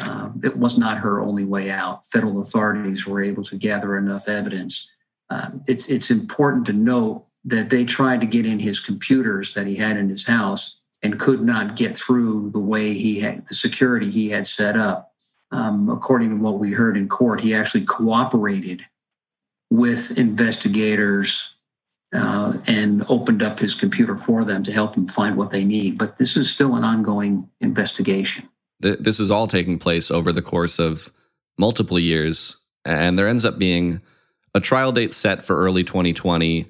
uh, 0.00 0.30
it 0.42 0.56
was 0.56 0.76
not 0.76 0.98
her 0.98 1.20
only 1.20 1.44
way 1.44 1.70
out. 1.70 2.04
Federal 2.06 2.40
authorities 2.40 3.06
were 3.06 3.22
able 3.22 3.44
to 3.44 3.56
gather 3.56 3.96
enough 3.96 4.28
evidence. 4.28 4.90
Uh, 5.30 5.50
it's, 5.66 5.88
it's 5.88 6.10
important 6.10 6.66
to 6.66 6.72
note 6.72 7.26
that 7.44 7.70
they 7.70 7.84
tried 7.84 8.20
to 8.20 8.26
get 8.26 8.44
in 8.44 8.58
his 8.58 8.80
computers 8.80 9.54
that 9.54 9.66
he 9.66 9.76
had 9.76 9.96
in 9.96 10.08
his 10.08 10.26
house 10.26 10.80
and 11.02 11.18
could 11.18 11.40
not 11.40 11.76
get 11.76 11.96
through 11.96 12.50
the 12.50 12.58
way 12.58 12.92
he 12.92 13.20
had 13.20 13.46
the 13.48 13.54
security 13.54 14.10
he 14.10 14.30
had 14.30 14.46
set 14.46 14.76
up. 14.76 15.12
Um, 15.52 15.88
according 15.88 16.30
to 16.30 16.36
what 16.36 16.58
we 16.58 16.72
heard 16.72 16.96
in 16.96 17.08
court, 17.08 17.40
he 17.40 17.54
actually 17.54 17.84
cooperated 17.84 18.84
with 19.70 20.18
investigators 20.18 21.54
uh, 22.12 22.54
and 22.66 23.04
opened 23.08 23.42
up 23.42 23.58
his 23.60 23.74
computer 23.74 24.16
for 24.16 24.44
them 24.44 24.62
to 24.64 24.72
help 24.72 24.94
them 24.94 25.06
find 25.06 25.36
what 25.36 25.50
they 25.50 25.64
need. 25.64 25.98
But 25.98 26.18
this 26.18 26.36
is 26.36 26.50
still 26.50 26.74
an 26.74 26.84
ongoing 26.84 27.48
investigation. 27.60 28.48
This 28.80 29.20
is 29.20 29.30
all 29.30 29.46
taking 29.46 29.78
place 29.78 30.10
over 30.10 30.32
the 30.32 30.42
course 30.42 30.78
of 30.78 31.12
multiple 31.58 31.98
years. 31.98 32.56
And 32.84 33.18
there 33.18 33.28
ends 33.28 33.44
up 33.44 33.58
being 33.58 34.00
a 34.54 34.60
trial 34.60 34.90
date 34.90 35.14
set 35.14 35.44
for 35.44 35.56
early 35.56 35.84
2020 35.84 36.66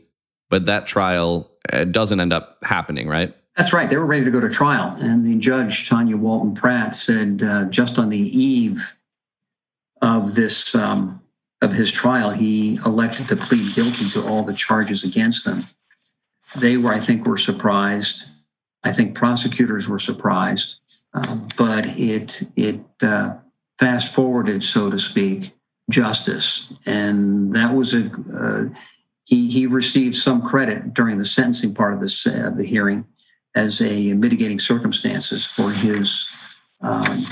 but 0.50 0.66
that 0.66 0.84
trial 0.84 1.50
uh, 1.72 1.84
doesn't 1.84 2.20
end 2.20 2.32
up 2.32 2.58
happening, 2.62 3.08
right? 3.08 3.34
That's 3.56 3.72
right. 3.72 3.88
They 3.88 3.96
were 3.96 4.06
ready 4.06 4.24
to 4.24 4.30
go 4.30 4.40
to 4.40 4.50
trial. 4.50 4.94
And 4.98 5.24
the 5.24 5.36
judge, 5.36 5.88
Tanya 5.88 6.16
Walton 6.16 6.54
Pratt, 6.54 6.94
said 6.94 7.42
uh, 7.42 7.64
just 7.64 7.98
on 7.98 8.10
the 8.10 8.18
eve 8.18 8.96
of 10.02 10.34
this, 10.34 10.74
um, 10.74 11.19
of 11.62 11.72
his 11.72 11.92
trial, 11.92 12.30
he 12.30 12.76
elected 12.86 13.28
to 13.28 13.36
plead 13.36 13.74
guilty 13.74 14.08
to 14.10 14.26
all 14.26 14.42
the 14.42 14.54
charges 14.54 15.04
against 15.04 15.44
them. 15.44 15.62
They 16.56 16.76
were, 16.76 16.92
I 16.92 17.00
think, 17.00 17.26
were 17.26 17.36
surprised. 17.36 18.24
I 18.82 18.92
think 18.92 19.14
prosecutors 19.14 19.88
were 19.88 19.98
surprised. 19.98 20.80
Um, 21.12 21.48
but 21.58 21.86
it, 21.98 22.42
it 22.56 22.80
uh, 23.02 23.34
fast 23.78 24.12
forwarded, 24.12 24.62
so 24.62 24.90
to 24.90 24.98
speak, 24.98 25.52
justice. 25.90 26.72
And 26.86 27.52
that 27.54 27.74
was 27.74 27.92
a, 27.94 28.10
uh, 28.34 28.74
he, 29.24 29.50
he 29.50 29.66
received 29.66 30.14
some 30.14 30.42
credit 30.42 30.94
during 30.94 31.18
the 31.18 31.24
sentencing 31.24 31.74
part 31.74 31.92
of 31.94 32.00
this 32.00 32.26
uh, 32.26 32.50
the 32.54 32.64
hearing 32.64 33.06
as 33.54 33.80
a 33.80 34.14
mitigating 34.14 34.60
circumstances 34.60 35.44
for 35.44 35.70
his 35.70 36.28
um, 36.80 37.24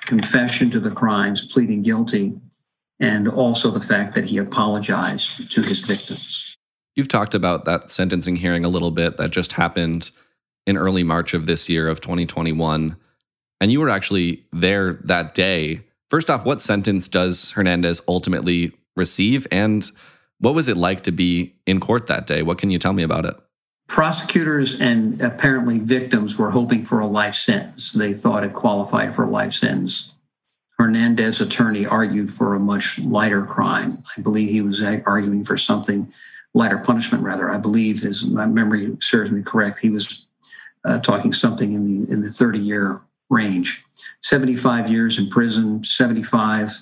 confession 0.00 0.70
to 0.70 0.80
the 0.80 0.90
crimes, 0.90 1.44
pleading 1.44 1.82
guilty, 1.82 2.34
and 3.00 3.28
also 3.28 3.70
the 3.70 3.80
fact 3.80 4.14
that 4.14 4.24
he 4.24 4.38
apologized 4.38 5.50
to 5.52 5.62
his 5.62 5.84
victims. 5.84 6.56
You've 6.94 7.08
talked 7.08 7.34
about 7.34 7.64
that 7.64 7.90
sentencing 7.90 8.36
hearing 8.36 8.64
a 8.64 8.68
little 8.68 8.92
bit 8.92 9.16
that 9.16 9.30
just 9.30 9.52
happened 9.52 10.10
in 10.66 10.76
early 10.76 11.02
March 11.02 11.34
of 11.34 11.46
this 11.46 11.68
year 11.68 11.88
of 11.88 12.00
2021. 12.00 12.96
And 13.60 13.72
you 13.72 13.80
were 13.80 13.90
actually 13.90 14.44
there 14.52 14.94
that 15.04 15.34
day. 15.34 15.80
First 16.08 16.30
off, 16.30 16.44
what 16.44 16.62
sentence 16.62 17.08
does 17.08 17.50
Hernandez 17.50 18.00
ultimately 18.06 18.72
receive? 18.96 19.46
And 19.50 19.90
what 20.38 20.54
was 20.54 20.68
it 20.68 20.76
like 20.76 21.02
to 21.02 21.12
be 21.12 21.54
in 21.66 21.80
court 21.80 22.06
that 22.06 22.26
day? 22.26 22.42
What 22.42 22.58
can 22.58 22.70
you 22.70 22.78
tell 22.78 22.92
me 22.92 23.02
about 23.02 23.26
it? 23.26 23.34
Prosecutors 23.88 24.80
and 24.80 25.20
apparently 25.20 25.78
victims 25.78 26.38
were 26.38 26.50
hoping 26.50 26.84
for 26.84 27.00
a 27.00 27.06
life 27.06 27.34
sentence. 27.34 27.92
They 27.92 28.14
thought 28.14 28.44
it 28.44 28.54
qualified 28.54 29.14
for 29.14 29.24
a 29.24 29.30
life 29.30 29.52
sentence. 29.52 30.13
Hernandez's 30.78 31.40
attorney 31.40 31.86
argued 31.86 32.30
for 32.30 32.54
a 32.54 32.60
much 32.60 32.98
lighter 32.98 33.44
crime. 33.46 34.02
I 34.16 34.20
believe 34.20 34.50
he 34.50 34.60
was 34.60 34.82
arguing 34.82 35.44
for 35.44 35.56
something 35.56 36.12
lighter 36.52 36.78
punishment, 36.78 37.22
rather. 37.22 37.50
I 37.50 37.58
believe, 37.58 38.04
as 38.04 38.24
my 38.24 38.46
memory 38.46 38.96
serves 39.00 39.30
me 39.30 39.42
correct, 39.42 39.80
he 39.80 39.90
was 39.90 40.26
uh, 40.84 40.98
talking 41.00 41.32
something 41.32 41.72
in 41.72 41.84
the 41.84 42.12
in 42.12 42.22
the 42.22 42.30
30 42.30 42.58
year 42.58 43.00
range. 43.30 43.84
75 44.22 44.90
years 44.90 45.18
in 45.18 45.28
prison, 45.28 45.84
75 45.84 46.80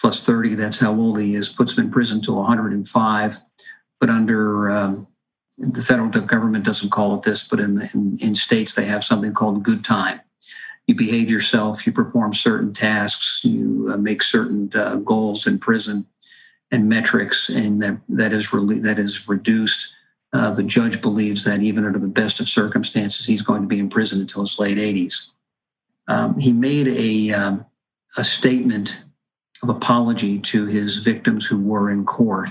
plus 0.00 0.24
30, 0.24 0.54
that's 0.54 0.78
how 0.78 0.94
old 0.94 1.20
he 1.20 1.34
is, 1.34 1.48
puts 1.48 1.76
him 1.76 1.86
in 1.86 1.90
prison 1.90 2.20
till 2.20 2.36
105. 2.36 3.36
But 4.00 4.10
under 4.10 4.70
um, 4.70 5.08
the 5.58 5.82
federal 5.82 6.08
government 6.08 6.64
doesn't 6.64 6.90
call 6.90 7.14
it 7.16 7.24
this, 7.24 7.46
but 7.46 7.58
in, 7.58 7.74
the, 7.74 7.90
in, 7.92 8.16
in 8.20 8.34
states 8.34 8.74
they 8.74 8.84
have 8.84 9.02
something 9.02 9.34
called 9.34 9.62
good 9.62 9.84
time. 9.84 10.20
You 10.88 10.94
behave 10.94 11.30
yourself, 11.30 11.86
you 11.86 11.92
perform 11.92 12.32
certain 12.32 12.72
tasks, 12.72 13.42
you 13.44 13.90
uh, 13.92 13.96
make 13.96 14.22
certain 14.22 14.72
uh, 14.74 14.96
goals 14.96 15.46
in 15.46 15.58
prison 15.58 16.06
and 16.70 16.88
metrics, 16.88 17.48
and 17.48 17.80
that 17.82 17.98
that 18.08 18.32
is 18.32 18.52
really 18.52 18.80
that 18.80 18.98
is 18.98 19.28
reduced. 19.28 19.92
Uh, 20.32 20.50
the 20.50 20.62
judge 20.62 21.00
believes 21.00 21.44
that 21.44 21.62
even 21.62 21.84
under 21.84 21.98
the 21.98 22.08
best 22.08 22.40
of 22.40 22.48
circumstances, 22.48 23.26
he's 23.26 23.42
going 23.42 23.62
to 23.62 23.68
be 23.68 23.78
in 23.78 23.88
prison 23.88 24.20
until 24.20 24.40
his 24.40 24.58
late 24.58 24.76
80s. 24.76 25.30
Um, 26.06 26.38
he 26.38 26.52
made 26.52 26.88
a 26.88 27.32
um, 27.32 27.66
a 28.16 28.24
statement 28.24 28.98
of 29.62 29.68
apology 29.68 30.38
to 30.38 30.66
his 30.66 30.98
victims 30.98 31.46
who 31.46 31.62
were 31.62 31.90
in 31.90 32.04
court. 32.04 32.48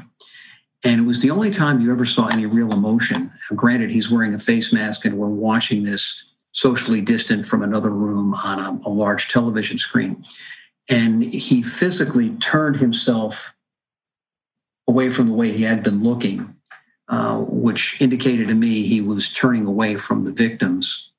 And 0.84 1.02
it 1.02 1.04
was 1.06 1.22
the 1.22 1.32
only 1.32 1.50
time 1.50 1.82
you 1.82 1.92
ever 1.92 2.06
saw 2.06 2.28
any 2.28 2.46
real 2.46 2.72
emotion. 2.72 3.32
Granted, 3.56 3.90
he's 3.90 4.12
wearing 4.12 4.34
a 4.34 4.40
face 4.40 4.72
mask 4.72 5.06
and 5.06 5.18
we're 5.18 5.28
watching 5.28 5.84
this 5.84 6.27
socially 6.58 7.02
distant 7.02 7.46
from 7.46 7.62
another 7.62 7.92
room 7.92 8.34
on 8.34 8.58
a, 8.58 8.90
a 8.90 8.90
large 8.90 9.30
television 9.30 9.78
screen. 9.78 10.24
And 10.90 11.22
he 11.22 11.62
physically 11.62 12.32
turned 12.32 12.78
himself 12.78 13.56
away 14.88 15.12
from 15.12 15.28
the 15.28 15.34
way 15.34 15.52
he 15.52 15.64
had 15.64 15.84
been 15.84 16.04
looking, 16.04 16.56
uh, 17.10 17.38
which 17.42 18.02
indicated 18.02 18.48
to 18.48 18.56
me 18.56 18.88
he 18.88 19.02
was 19.02 19.32
turning 19.32 19.68
away 19.68 19.98
from 19.98 20.24
the 20.24 20.32
victims 20.32 21.12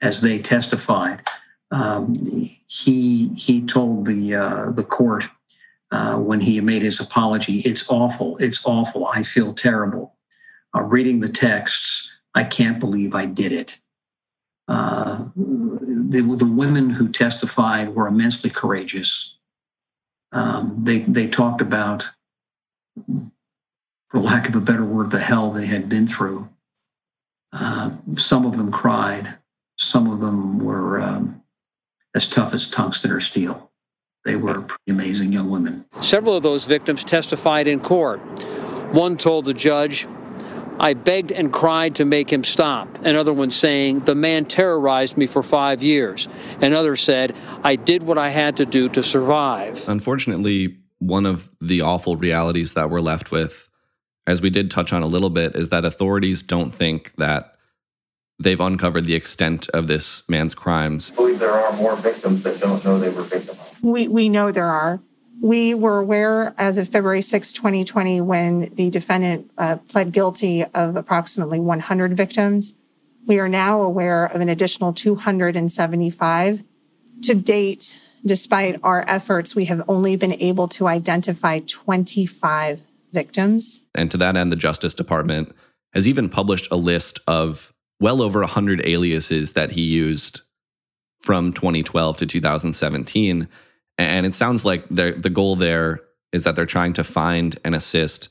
as 0.00 0.20
they 0.20 0.38
testified. 0.38 1.26
Um, 1.72 2.14
he 2.68 3.30
he 3.30 3.66
told 3.66 4.06
the 4.06 4.36
uh, 4.36 4.70
the 4.70 4.84
court 4.84 5.24
uh, 5.90 6.16
when 6.16 6.42
he 6.42 6.60
made 6.60 6.82
his 6.82 7.00
apology, 7.00 7.58
"It's 7.60 7.90
awful. 7.90 8.36
It's 8.36 8.64
awful. 8.64 9.08
I 9.08 9.24
feel 9.24 9.52
terrible. 9.52 10.14
Uh, 10.72 10.82
reading 10.82 11.18
the 11.18 11.28
texts, 11.28 12.20
I 12.36 12.44
can't 12.44 12.78
believe 12.78 13.16
I 13.16 13.26
did 13.26 13.50
it." 13.50 13.80
Uh, 14.68 15.26
the, 15.36 16.22
the 16.22 16.46
women 16.46 16.90
who 16.90 17.08
testified 17.08 17.94
were 17.94 18.08
immensely 18.08 18.50
courageous. 18.50 19.38
Um, 20.32 20.80
they 20.82 20.98
they 20.98 21.28
talked 21.28 21.60
about, 21.60 22.10
for 24.08 24.20
lack 24.20 24.48
of 24.48 24.56
a 24.56 24.60
better 24.60 24.84
word, 24.84 25.10
the 25.10 25.20
hell 25.20 25.50
they 25.50 25.66
had 25.66 25.88
been 25.88 26.06
through. 26.06 26.48
Uh, 27.52 27.90
some 28.16 28.44
of 28.44 28.56
them 28.56 28.72
cried. 28.72 29.36
Some 29.78 30.10
of 30.10 30.20
them 30.20 30.58
were 30.58 31.00
um, 31.00 31.42
as 32.14 32.28
tough 32.28 32.52
as 32.52 32.68
tungsten 32.68 33.12
or 33.12 33.20
steel. 33.20 33.70
They 34.24 34.34
were 34.34 34.62
pretty 34.62 34.90
amazing 34.90 35.32
young 35.32 35.50
women. 35.50 35.84
Several 36.00 36.34
of 36.34 36.42
those 36.42 36.66
victims 36.66 37.04
testified 37.04 37.68
in 37.68 37.78
court. 37.78 38.18
One 38.92 39.16
told 39.16 39.44
the 39.44 39.54
judge, 39.54 40.08
I 40.78 40.94
begged 40.94 41.32
and 41.32 41.52
cried 41.52 41.94
to 41.96 42.04
make 42.04 42.32
him 42.32 42.44
stop. 42.44 42.98
Another 43.04 43.32
one 43.32 43.50
saying, 43.50 44.00
The 44.00 44.14
man 44.14 44.44
terrorized 44.44 45.16
me 45.16 45.26
for 45.26 45.42
five 45.42 45.82
years. 45.82 46.28
Another 46.60 46.96
said, 46.96 47.34
I 47.62 47.76
did 47.76 48.02
what 48.02 48.18
I 48.18 48.28
had 48.28 48.56
to 48.58 48.66
do 48.66 48.88
to 48.90 49.02
survive. 49.02 49.88
Unfortunately, 49.88 50.76
one 50.98 51.26
of 51.26 51.50
the 51.60 51.80
awful 51.80 52.16
realities 52.16 52.74
that 52.74 52.90
we're 52.90 53.00
left 53.00 53.30
with, 53.30 53.68
as 54.26 54.40
we 54.42 54.50
did 54.50 54.70
touch 54.70 54.92
on 54.92 55.02
a 55.02 55.06
little 55.06 55.30
bit, 55.30 55.56
is 55.56 55.70
that 55.70 55.84
authorities 55.84 56.42
don't 56.42 56.74
think 56.74 57.14
that 57.16 57.56
they've 58.38 58.60
uncovered 58.60 59.04
the 59.04 59.14
extent 59.14 59.68
of 59.70 59.86
this 59.86 60.28
man's 60.28 60.54
crimes. 60.54 61.12
I 61.12 61.16
believe 61.16 61.38
there 61.38 61.52
are 61.52 61.72
more 61.76 61.96
victims 61.96 62.42
that 62.42 62.60
don't 62.60 62.84
know 62.84 62.98
they 62.98 63.08
were 63.08 63.22
victimized. 63.22 63.82
We, 63.82 64.08
we 64.08 64.28
know 64.28 64.52
there 64.52 64.68
are. 64.68 65.00
We 65.40 65.74
were 65.74 65.98
aware 65.98 66.54
as 66.56 66.78
of 66.78 66.88
February 66.88 67.22
6, 67.22 67.52
2020, 67.52 68.20
when 68.20 68.74
the 68.74 68.90
defendant 68.90 69.50
uh, 69.58 69.76
pled 69.76 70.12
guilty 70.12 70.64
of 70.64 70.96
approximately 70.96 71.60
100 71.60 72.16
victims. 72.16 72.74
We 73.26 73.38
are 73.38 73.48
now 73.48 73.82
aware 73.82 74.26
of 74.26 74.40
an 74.40 74.48
additional 74.48 74.92
275. 74.92 76.62
To 77.22 77.34
date, 77.34 77.98
despite 78.24 78.80
our 78.82 79.04
efforts, 79.08 79.54
we 79.54 79.66
have 79.66 79.82
only 79.88 80.16
been 80.16 80.34
able 80.34 80.68
to 80.68 80.86
identify 80.86 81.60
25 81.60 82.82
victims. 83.12 83.80
And 83.94 84.10
to 84.10 84.16
that 84.18 84.36
end, 84.36 84.52
the 84.52 84.56
Justice 84.56 84.94
Department 84.94 85.54
has 85.92 86.06
even 86.06 86.28
published 86.28 86.68
a 86.70 86.76
list 86.76 87.20
of 87.26 87.72
well 88.00 88.22
over 88.22 88.40
100 88.40 88.86
aliases 88.86 89.52
that 89.52 89.72
he 89.72 89.80
used 89.80 90.42
from 91.20 91.52
2012 91.52 92.18
to 92.18 92.26
2017. 92.26 93.48
And 93.98 94.26
it 94.26 94.34
sounds 94.34 94.64
like 94.64 94.86
the 94.88 95.30
goal 95.32 95.56
there 95.56 96.00
is 96.32 96.44
that 96.44 96.56
they're 96.56 96.66
trying 96.66 96.92
to 96.94 97.04
find 97.04 97.58
and 97.64 97.74
assist 97.74 98.28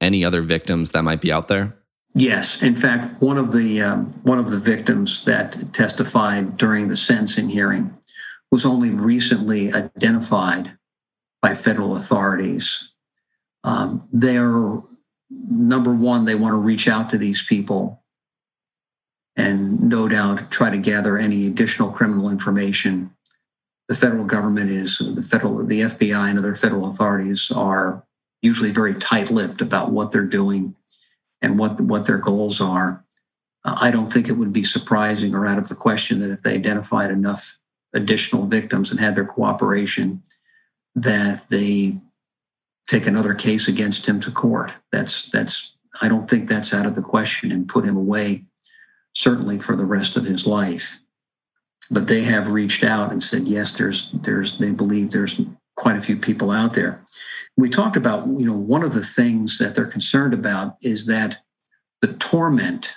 any 0.00 0.24
other 0.24 0.42
victims 0.42 0.90
that 0.92 1.02
might 1.02 1.20
be 1.20 1.32
out 1.32 1.48
there. 1.48 1.76
Yes, 2.14 2.62
in 2.62 2.76
fact, 2.76 3.20
one 3.20 3.38
of 3.38 3.52
the 3.52 3.82
um, 3.82 4.06
one 4.22 4.38
of 4.38 4.48
the 4.48 4.58
victims 4.58 5.24
that 5.24 5.72
testified 5.72 6.56
during 6.56 6.86
the 6.86 6.96
sentencing 6.96 7.48
hearing 7.48 7.92
was 8.52 8.64
only 8.64 8.90
recently 8.90 9.72
identified 9.72 10.78
by 11.42 11.54
federal 11.54 11.96
authorities. 11.96 12.92
Um, 13.64 14.08
they're 14.12 14.80
number 15.28 15.92
one; 15.92 16.24
they 16.24 16.36
want 16.36 16.52
to 16.52 16.58
reach 16.58 16.86
out 16.86 17.10
to 17.10 17.18
these 17.18 17.42
people 17.42 18.04
and 19.36 19.82
no 19.88 20.08
doubt 20.08 20.50
try 20.50 20.70
to 20.70 20.78
gather 20.78 21.18
any 21.18 21.46
additional 21.46 21.90
criminal 21.90 22.30
information. 22.30 23.10
The 23.88 23.94
federal 23.94 24.24
government 24.24 24.70
is 24.70 24.98
the 24.98 25.22
federal, 25.22 25.64
the 25.64 25.82
FBI 25.82 26.30
and 26.30 26.38
other 26.38 26.54
federal 26.54 26.88
authorities 26.88 27.50
are 27.50 28.04
usually 28.40 28.70
very 28.70 28.94
tight-lipped 28.94 29.60
about 29.60 29.90
what 29.90 30.10
they're 30.10 30.22
doing 30.22 30.74
and 31.42 31.58
what 31.58 31.80
what 31.80 32.06
their 32.06 32.18
goals 32.18 32.60
are. 32.60 33.04
Uh, 33.64 33.76
I 33.78 33.90
don't 33.90 34.12
think 34.12 34.28
it 34.28 34.34
would 34.34 34.52
be 34.52 34.64
surprising 34.64 35.34
or 35.34 35.46
out 35.46 35.58
of 35.58 35.68
the 35.68 35.74
question 35.74 36.20
that 36.20 36.30
if 36.30 36.42
they 36.42 36.54
identified 36.54 37.10
enough 37.10 37.58
additional 37.92 38.46
victims 38.46 38.90
and 38.90 39.00
had 39.00 39.14
their 39.14 39.24
cooperation, 39.24 40.22
that 40.94 41.48
they 41.48 41.98
take 42.88 43.06
another 43.06 43.34
case 43.34 43.68
against 43.68 44.06
him 44.06 44.20
to 44.20 44.30
court. 44.30 44.72
That's 44.92 45.28
that's 45.28 45.76
I 46.00 46.08
don't 46.08 46.28
think 46.28 46.48
that's 46.48 46.74
out 46.74 46.86
of 46.86 46.94
the 46.94 47.02
question 47.02 47.52
and 47.52 47.68
put 47.68 47.84
him 47.84 47.96
away 47.96 48.44
certainly 49.12 49.58
for 49.58 49.76
the 49.76 49.86
rest 49.86 50.16
of 50.16 50.24
his 50.24 50.46
life. 50.46 51.00
But 51.90 52.08
they 52.08 52.22
have 52.22 52.48
reached 52.48 52.82
out 52.82 53.12
and 53.12 53.22
said, 53.22 53.46
yes, 53.46 53.76
there's, 53.76 54.10
there's, 54.12 54.58
they 54.58 54.70
believe 54.70 55.10
there's 55.10 55.40
quite 55.76 55.96
a 55.96 56.00
few 56.00 56.16
people 56.16 56.50
out 56.50 56.74
there. 56.74 57.02
We 57.56 57.68
talked 57.68 57.96
about, 57.96 58.26
you 58.26 58.46
know, 58.46 58.56
one 58.56 58.82
of 58.82 58.94
the 58.94 59.04
things 59.04 59.58
that 59.58 59.74
they're 59.74 59.86
concerned 59.86 60.34
about 60.34 60.76
is 60.80 61.06
that 61.06 61.42
the 62.00 62.12
torment 62.14 62.96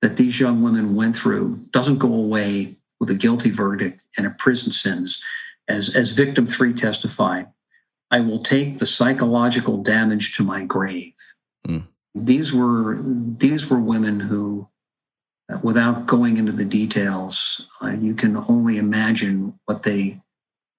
that 0.00 0.16
these 0.16 0.40
young 0.40 0.62
women 0.62 0.94
went 0.94 1.16
through 1.16 1.66
doesn't 1.70 1.98
go 1.98 2.12
away 2.12 2.76
with 3.00 3.10
a 3.10 3.14
guilty 3.14 3.50
verdict 3.50 4.02
and 4.16 4.26
a 4.26 4.30
prison 4.30 4.72
sentence. 4.72 5.22
As, 5.68 5.94
as 5.94 6.12
victim 6.12 6.46
three 6.46 6.72
testified, 6.72 7.48
I 8.10 8.20
will 8.20 8.42
take 8.42 8.78
the 8.78 8.86
psychological 8.86 9.82
damage 9.82 10.34
to 10.36 10.42
my 10.42 10.64
grave. 10.64 11.14
Mm. 11.66 11.88
These 12.14 12.54
were 12.54 12.98
these 13.02 13.70
were 13.70 13.78
women 13.78 14.20
who 14.20 14.68
without 15.62 16.06
going 16.06 16.36
into 16.36 16.52
the 16.52 16.64
details, 16.64 17.68
uh, 17.82 17.88
you 17.88 18.14
can 18.14 18.36
only 18.48 18.78
imagine 18.78 19.58
what 19.64 19.82
they 19.82 20.20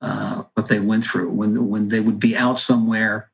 uh, 0.01 0.43
what 0.53 0.69
they 0.69 0.79
went 0.79 1.03
through 1.03 1.29
when 1.29 1.69
when 1.69 1.89
they 1.89 1.99
would 1.99 2.19
be 2.19 2.35
out 2.37 2.59
somewhere 2.59 3.31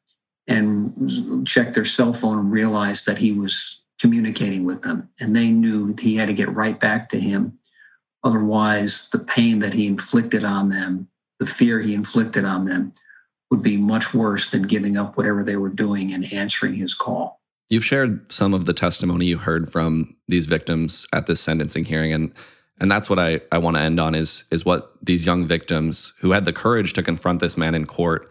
and 0.48 1.48
check 1.48 1.74
their 1.74 1.86
cell 1.86 2.14
phone 2.14 2.40
and 2.40 2.52
realize 2.52 3.06
that 3.06 3.18
he 3.18 3.32
was 3.32 3.84
communicating 4.00 4.64
with 4.64 4.82
them, 4.82 5.10
and 5.20 5.36
they 5.36 5.50
knew 5.50 5.96
he 6.00 6.18
had 6.18 6.28
to 6.28 6.34
get 6.34 6.50
right 6.50 6.80
back 6.80 7.10
to 7.10 7.20
him. 7.20 7.60
Otherwise, 8.24 9.10
the 9.10 9.20
pain 9.20 9.60
that 9.60 9.74
he 9.74 9.88
inflicted 9.88 10.44
on 10.44 10.70
them, 10.70 11.08
the 11.40 11.46
fear 11.46 11.82
he 11.82 11.94
inflicted 11.94 12.44
on 12.46 12.66
them, 12.66 12.92
would 13.52 13.62
be 13.62 13.78
much 13.78 14.14
worse 14.14 14.50
than 14.50 14.64
giving 14.64 14.98
up 14.98 15.18
whatever 15.18 15.44
they 15.44 15.56
were 15.56 15.70
doing 15.70 16.12
and 16.12 16.32
answering 16.34 16.74
his 16.76 16.94
call. 16.94 17.40
You've 17.70 17.86
shared 17.86 18.32
some 18.32 18.54
of 18.54 18.66
the 18.66 18.74
testimony 18.74 19.26
you 19.26 19.38
heard 19.38 19.72
from 19.72 20.16
these 20.28 20.46
victims 20.46 21.08
at 21.14 21.26
this 21.26 21.42
sentencing 21.42 21.86
hearing, 21.86 22.14
and 22.14 22.34
and 22.80 22.92
that's 22.92 23.10
what 23.10 23.20
I, 23.20 23.42
I 23.52 23.58
want 23.58 23.78
to 23.78 23.82
end 23.82 24.00
on 24.00 24.16
is 24.16 24.44
is 24.52 24.66
what 24.66 24.94
these 25.02 25.26
young 25.26 25.48
victims 25.48 26.14
who 26.20 26.32
had 26.32 26.46
the 26.46 26.54
courage 26.54 26.94
to 26.94 27.04
confront 27.04 27.40
this 27.40 27.58
man 27.58 27.74
in 27.76 27.86
court 27.86 28.30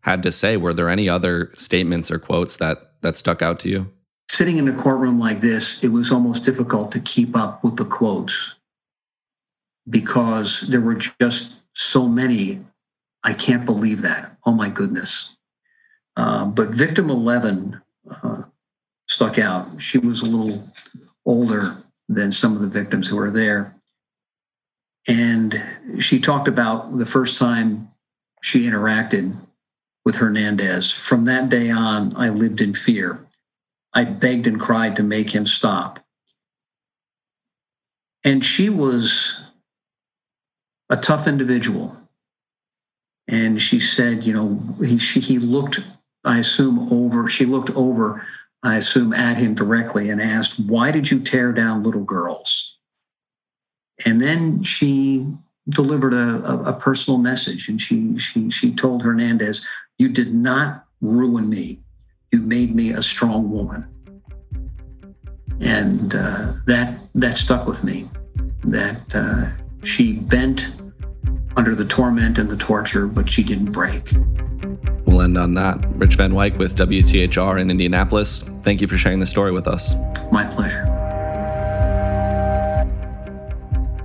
had 0.00 0.22
to 0.22 0.32
say. 0.32 0.56
Were 0.56 0.72
there 0.72 0.88
any 0.88 1.08
other 1.08 1.52
statements 1.56 2.10
or 2.10 2.18
quotes 2.18 2.56
that 2.56 3.00
that 3.02 3.16
stuck 3.16 3.42
out 3.42 3.60
to 3.60 3.68
you? 3.68 3.90
Sitting 4.30 4.58
in 4.58 4.68
a 4.68 4.76
courtroom 4.76 5.18
like 5.18 5.40
this, 5.40 5.82
it 5.82 5.88
was 5.88 6.12
almost 6.12 6.44
difficult 6.44 6.92
to 6.92 7.00
keep 7.00 7.36
up 7.36 7.62
with 7.64 7.76
the 7.76 7.84
quotes 7.84 8.54
because 9.88 10.62
there 10.68 10.80
were 10.80 10.94
just 10.94 11.54
so 11.74 12.08
many 12.08 12.60
I 13.22 13.34
can't 13.34 13.66
believe 13.66 14.02
that. 14.02 14.36
Oh 14.44 14.52
my 14.52 14.68
goodness. 14.68 15.36
Uh, 16.16 16.46
but 16.46 16.68
victim 16.68 17.10
11 17.10 17.80
uh, 18.10 18.39
stuck 19.10 19.40
out. 19.40 19.82
She 19.82 19.98
was 19.98 20.22
a 20.22 20.30
little 20.30 20.70
older 21.26 21.82
than 22.08 22.30
some 22.30 22.54
of 22.54 22.60
the 22.60 22.68
victims 22.68 23.08
who 23.08 23.16
were 23.16 23.30
there. 23.30 23.74
And 25.08 25.60
she 25.98 26.20
talked 26.20 26.46
about 26.46 26.96
the 26.96 27.06
first 27.06 27.36
time 27.36 27.90
she 28.40 28.66
interacted 28.66 29.34
with 30.04 30.16
Hernandez. 30.16 30.92
From 30.92 31.24
that 31.24 31.48
day 31.48 31.70
on, 31.70 32.14
I 32.16 32.28
lived 32.28 32.60
in 32.60 32.72
fear. 32.72 33.26
I 33.92 34.04
begged 34.04 34.46
and 34.46 34.60
cried 34.60 34.94
to 34.96 35.02
make 35.02 35.32
him 35.32 35.44
stop. 35.44 35.98
And 38.22 38.44
she 38.44 38.68
was 38.68 39.42
a 40.88 40.96
tough 40.96 41.26
individual. 41.26 41.96
And 43.26 43.60
she 43.60 43.80
said, 43.80 44.22
you 44.22 44.32
know, 44.32 44.84
he, 44.84 44.98
she, 44.98 45.18
he 45.18 45.38
looked, 45.38 45.80
I 46.24 46.38
assume, 46.38 46.92
over, 46.92 47.26
she 47.26 47.44
looked 47.44 47.70
over, 47.70 48.24
I 48.62 48.76
assume, 48.76 49.12
at 49.12 49.38
him 49.38 49.54
directly 49.54 50.10
and 50.10 50.20
asked, 50.20 50.60
Why 50.60 50.90
did 50.90 51.10
you 51.10 51.20
tear 51.20 51.52
down 51.52 51.82
little 51.82 52.04
girls? 52.04 52.78
And 54.04 54.20
then 54.20 54.62
she 54.62 55.26
delivered 55.68 56.12
a, 56.12 56.44
a, 56.44 56.62
a 56.64 56.72
personal 56.72 57.18
message 57.18 57.68
and 57.68 57.80
she, 57.80 58.18
she, 58.18 58.50
she 58.50 58.74
told 58.74 59.02
Hernandez, 59.02 59.66
You 59.98 60.08
did 60.08 60.34
not 60.34 60.84
ruin 61.00 61.48
me. 61.48 61.80
You 62.32 62.40
made 62.40 62.74
me 62.74 62.90
a 62.90 63.02
strong 63.02 63.50
woman. 63.50 63.86
And 65.60 66.14
uh, 66.14 66.52
that, 66.66 66.98
that 67.14 67.36
stuck 67.36 67.66
with 67.66 67.82
me. 67.84 68.08
That 68.64 69.14
uh, 69.14 69.50
she 69.82 70.12
bent 70.12 70.70
under 71.56 71.74
the 71.74 71.84
torment 71.84 72.38
and 72.38 72.48
the 72.48 72.56
torture, 72.56 73.06
but 73.06 73.28
she 73.28 73.42
didn't 73.42 73.72
break. 73.72 74.12
We'll 75.10 75.22
end 75.22 75.36
on 75.36 75.54
that. 75.54 75.84
Rich 75.96 76.14
Van 76.14 76.30
Wyk 76.32 76.56
with 76.56 76.76
WTHR 76.76 77.60
in 77.60 77.68
Indianapolis. 77.68 78.44
Thank 78.62 78.80
you 78.80 78.86
for 78.86 78.96
sharing 78.96 79.18
the 79.18 79.26
story 79.26 79.50
with 79.50 79.66
us. 79.66 79.94
My 80.30 80.44
pleasure. 80.44 80.86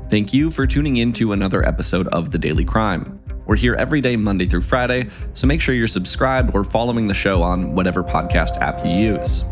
Thank 0.10 0.34
you 0.34 0.50
for 0.50 0.66
tuning 0.66 0.98
in 0.98 1.14
to 1.14 1.34
another 1.34 1.64
episode 1.64 2.08
of 2.08 2.32
The 2.32 2.40
Daily 2.40 2.66
Crime. 2.66 3.22
We're 3.46 3.56
here 3.56 3.76
every 3.76 4.02
day, 4.02 4.16
Monday 4.16 4.48
through 4.48 4.62
Friday, 4.62 5.10
so 5.36 5.46
make 5.46 5.62
sure 5.62 5.76
you're 5.76 5.88
subscribed 5.88 6.56
or 6.56 6.64
following 6.64 7.06
the 7.06 7.14
show 7.14 7.44
on 7.44 7.76
whatever 7.76 8.04
podcast 8.04 8.58
app 8.58 8.84
you 8.84 8.92
use. 8.92 9.46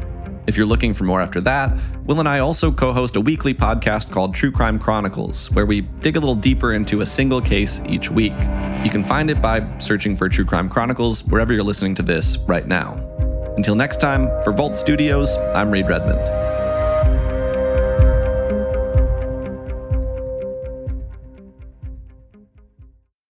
If 0.48 0.58
you're 0.58 0.66
looking 0.66 0.96
for 0.96 1.04
more 1.04 1.22
after 1.22 1.40
that, 1.42 1.78
Will 2.06 2.20
and 2.20 2.28
I 2.28 2.40
also 2.40 2.72
co 2.72 2.92
host 2.92 3.16
a 3.16 3.22
weekly 3.22 3.54
podcast 3.54 4.12
called 4.12 4.34
True 4.34 4.52
Crime 4.52 4.80
Chronicles, 4.80 5.52
where 5.52 5.68
we 5.68 5.82
dig 5.82 6.18
a 6.18 6.20
little 6.20 6.34
deeper 6.34 6.74
into 6.74 7.02
a 7.02 7.06
single 7.06 7.42
case 7.42 7.80
each 7.86 8.10
week. 8.10 8.34
You 8.84 8.90
can 8.90 9.04
find 9.04 9.30
it 9.30 9.42
by 9.42 9.66
searching 9.80 10.18
for 10.18 10.28
True 10.28 10.44
Crime 10.44 10.70
Chronicles 10.70 11.24
wherever 11.24 11.54
you're 11.54 11.64
listening 11.64 11.96
to 11.96 12.04
this 12.04 12.38
right 12.40 12.68
now. 12.68 12.96
Until 13.56 13.76
next 13.76 14.02
time, 14.02 14.28
for 14.44 14.52
Vault 14.52 14.76
Studios, 14.76 15.38
I'm 15.56 15.72
Reed 15.72 15.88
Redmond. 15.88 16.43